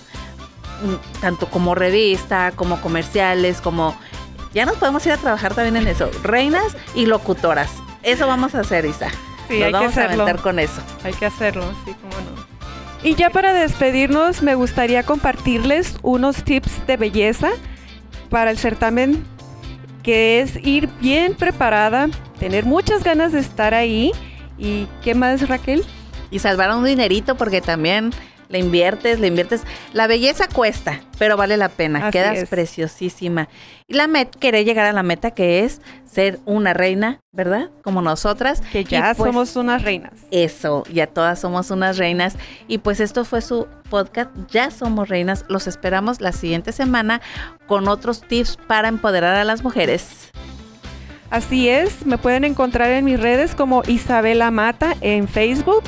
tanto 1.20 1.48
como 1.50 1.74
revista, 1.74 2.52
como 2.54 2.80
comerciales, 2.80 3.60
como... 3.60 3.96
Ya 4.54 4.64
nos 4.64 4.76
podemos 4.76 5.04
ir 5.06 5.12
a 5.12 5.18
trabajar 5.18 5.54
también 5.54 5.76
en 5.76 5.88
eso. 5.88 6.10
Reinas 6.22 6.76
y 6.94 7.06
locutoras. 7.06 7.70
Eso 8.02 8.26
vamos 8.26 8.54
a 8.54 8.60
hacer, 8.60 8.86
Isa. 8.86 9.10
Sí, 9.48 9.62
hay 9.62 9.72
vamos 9.72 9.92
que 9.92 10.00
hacerlo. 10.00 10.26
a 10.26 10.34
con 10.34 10.58
eso. 10.58 10.80
Hay 11.04 11.12
que 11.12 11.26
hacerlo, 11.26 11.64
sí, 11.84 11.94
cómo 12.00 12.14
no. 12.24 12.48
Y 13.02 13.14
ya 13.14 13.30
para 13.30 13.52
despedirnos, 13.52 14.42
me 14.42 14.54
gustaría 14.54 15.02
compartirles 15.04 15.96
unos 16.02 16.42
tips 16.42 16.86
de 16.86 16.96
belleza 16.96 17.50
para 18.30 18.50
el 18.50 18.58
certamen 18.58 19.24
que 20.02 20.40
es 20.40 20.56
ir 20.64 20.88
bien 21.00 21.34
preparada, 21.34 22.08
tener 22.38 22.64
muchas 22.64 23.04
ganas 23.04 23.32
de 23.32 23.40
estar 23.40 23.74
ahí. 23.74 24.12
¿Y 24.56 24.86
qué 25.02 25.14
más, 25.14 25.48
Raquel? 25.48 25.84
Y 26.30 26.38
salvar 26.38 26.74
un 26.74 26.84
dinerito 26.84 27.36
porque 27.36 27.60
también 27.60 28.10
le 28.48 28.58
inviertes, 28.58 29.20
le 29.20 29.26
inviertes. 29.26 29.62
La 29.92 30.06
belleza 30.06 30.48
cuesta, 30.48 31.00
pero 31.18 31.36
vale 31.36 31.56
la 31.56 31.68
pena. 31.68 32.00
Así 32.00 32.12
Quedas 32.12 32.38
es. 32.38 32.48
preciosísima. 32.48 33.48
Y 33.86 33.94
la 33.94 34.06
meta, 34.06 34.38
querer 34.38 34.64
llegar 34.64 34.86
a 34.86 34.92
la 34.92 35.02
meta 35.02 35.30
que 35.30 35.64
es 35.64 35.80
ser 36.10 36.40
una 36.46 36.72
reina, 36.72 37.20
¿verdad? 37.32 37.70
Como 37.82 38.00
nosotras. 38.02 38.62
Que 38.72 38.84
ya 38.84 39.14
pues, 39.16 39.28
somos 39.28 39.56
unas 39.56 39.82
reinas. 39.82 40.12
Eso, 40.30 40.84
ya 40.92 41.06
todas 41.06 41.40
somos 41.40 41.70
unas 41.70 41.98
reinas. 41.98 42.36
Y 42.66 42.78
pues 42.78 43.00
esto 43.00 43.24
fue 43.24 43.42
su 43.42 43.66
podcast, 43.90 44.30
Ya 44.50 44.70
Somos 44.70 45.08
Reinas. 45.08 45.44
Los 45.48 45.66
esperamos 45.66 46.20
la 46.20 46.32
siguiente 46.32 46.72
semana 46.72 47.20
con 47.66 47.88
otros 47.88 48.22
tips 48.22 48.58
para 48.66 48.88
empoderar 48.88 49.34
a 49.36 49.44
las 49.44 49.62
mujeres. 49.62 50.30
Así 51.30 51.68
es, 51.68 52.06
me 52.06 52.16
pueden 52.16 52.44
encontrar 52.44 52.90
en 52.90 53.04
mis 53.04 53.20
redes 53.20 53.54
como 53.54 53.82
Isabela 53.86 54.50
Mata 54.50 54.96
en 55.02 55.28
Facebook. 55.28 55.84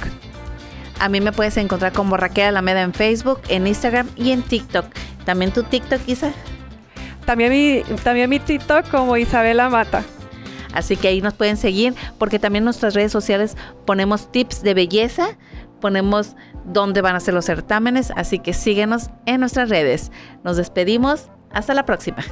A 1.00 1.08
mí 1.08 1.20
me 1.20 1.32
puedes 1.32 1.56
encontrar 1.56 1.92
como 1.92 2.18
Raquel 2.18 2.48
Alameda 2.48 2.82
en 2.82 2.92
Facebook, 2.92 3.40
en 3.48 3.66
Instagram 3.66 4.08
y 4.16 4.32
en 4.32 4.42
TikTok. 4.42 4.84
También 5.24 5.50
tu 5.50 5.62
TikTok, 5.62 6.00
Isa. 6.06 6.30
También 7.24 7.50
mi, 7.50 7.82
también 8.04 8.28
mi 8.28 8.38
TikTok 8.38 8.88
como 8.90 9.16
Isabela 9.16 9.70
Mata. 9.70 10.04
Así 10.74 10.96
que 10.96 11.08
ahí 11.08 11.22
nos 11.22 11.34
pueden 11.34 11.56
seguir 11.56 11.94
porque 12.18 12.38
también 12.38 12.62
en 12.62 12.66
nuestras 12.66 12.94
redes 12.94 13.12
sociales 13.12 13.56
ponemos 13.86 14.30
tips 14.30 14.62
de 14.62 14.74
belleza, 14.74 15.38
ponemos 15.80 16.36
dónde 16.64 17.00
van 17.00 17.16
a 17.16 17.20
ser 17.20 17.34
los 17.34 17.46
certámenes, 17.46 18.12
así 18.14 18.38
que 18.38 18.52
síguenos 18.52 19.08
en 19.24 19.40
nuestras 19.40 19.70
redes. 19.70 20.12
Nos 20.44 20.58
despedimos, 20.58 21.30
hasta 21.50 21.72
la 21.74 21.86
próxima. 21.86 22.22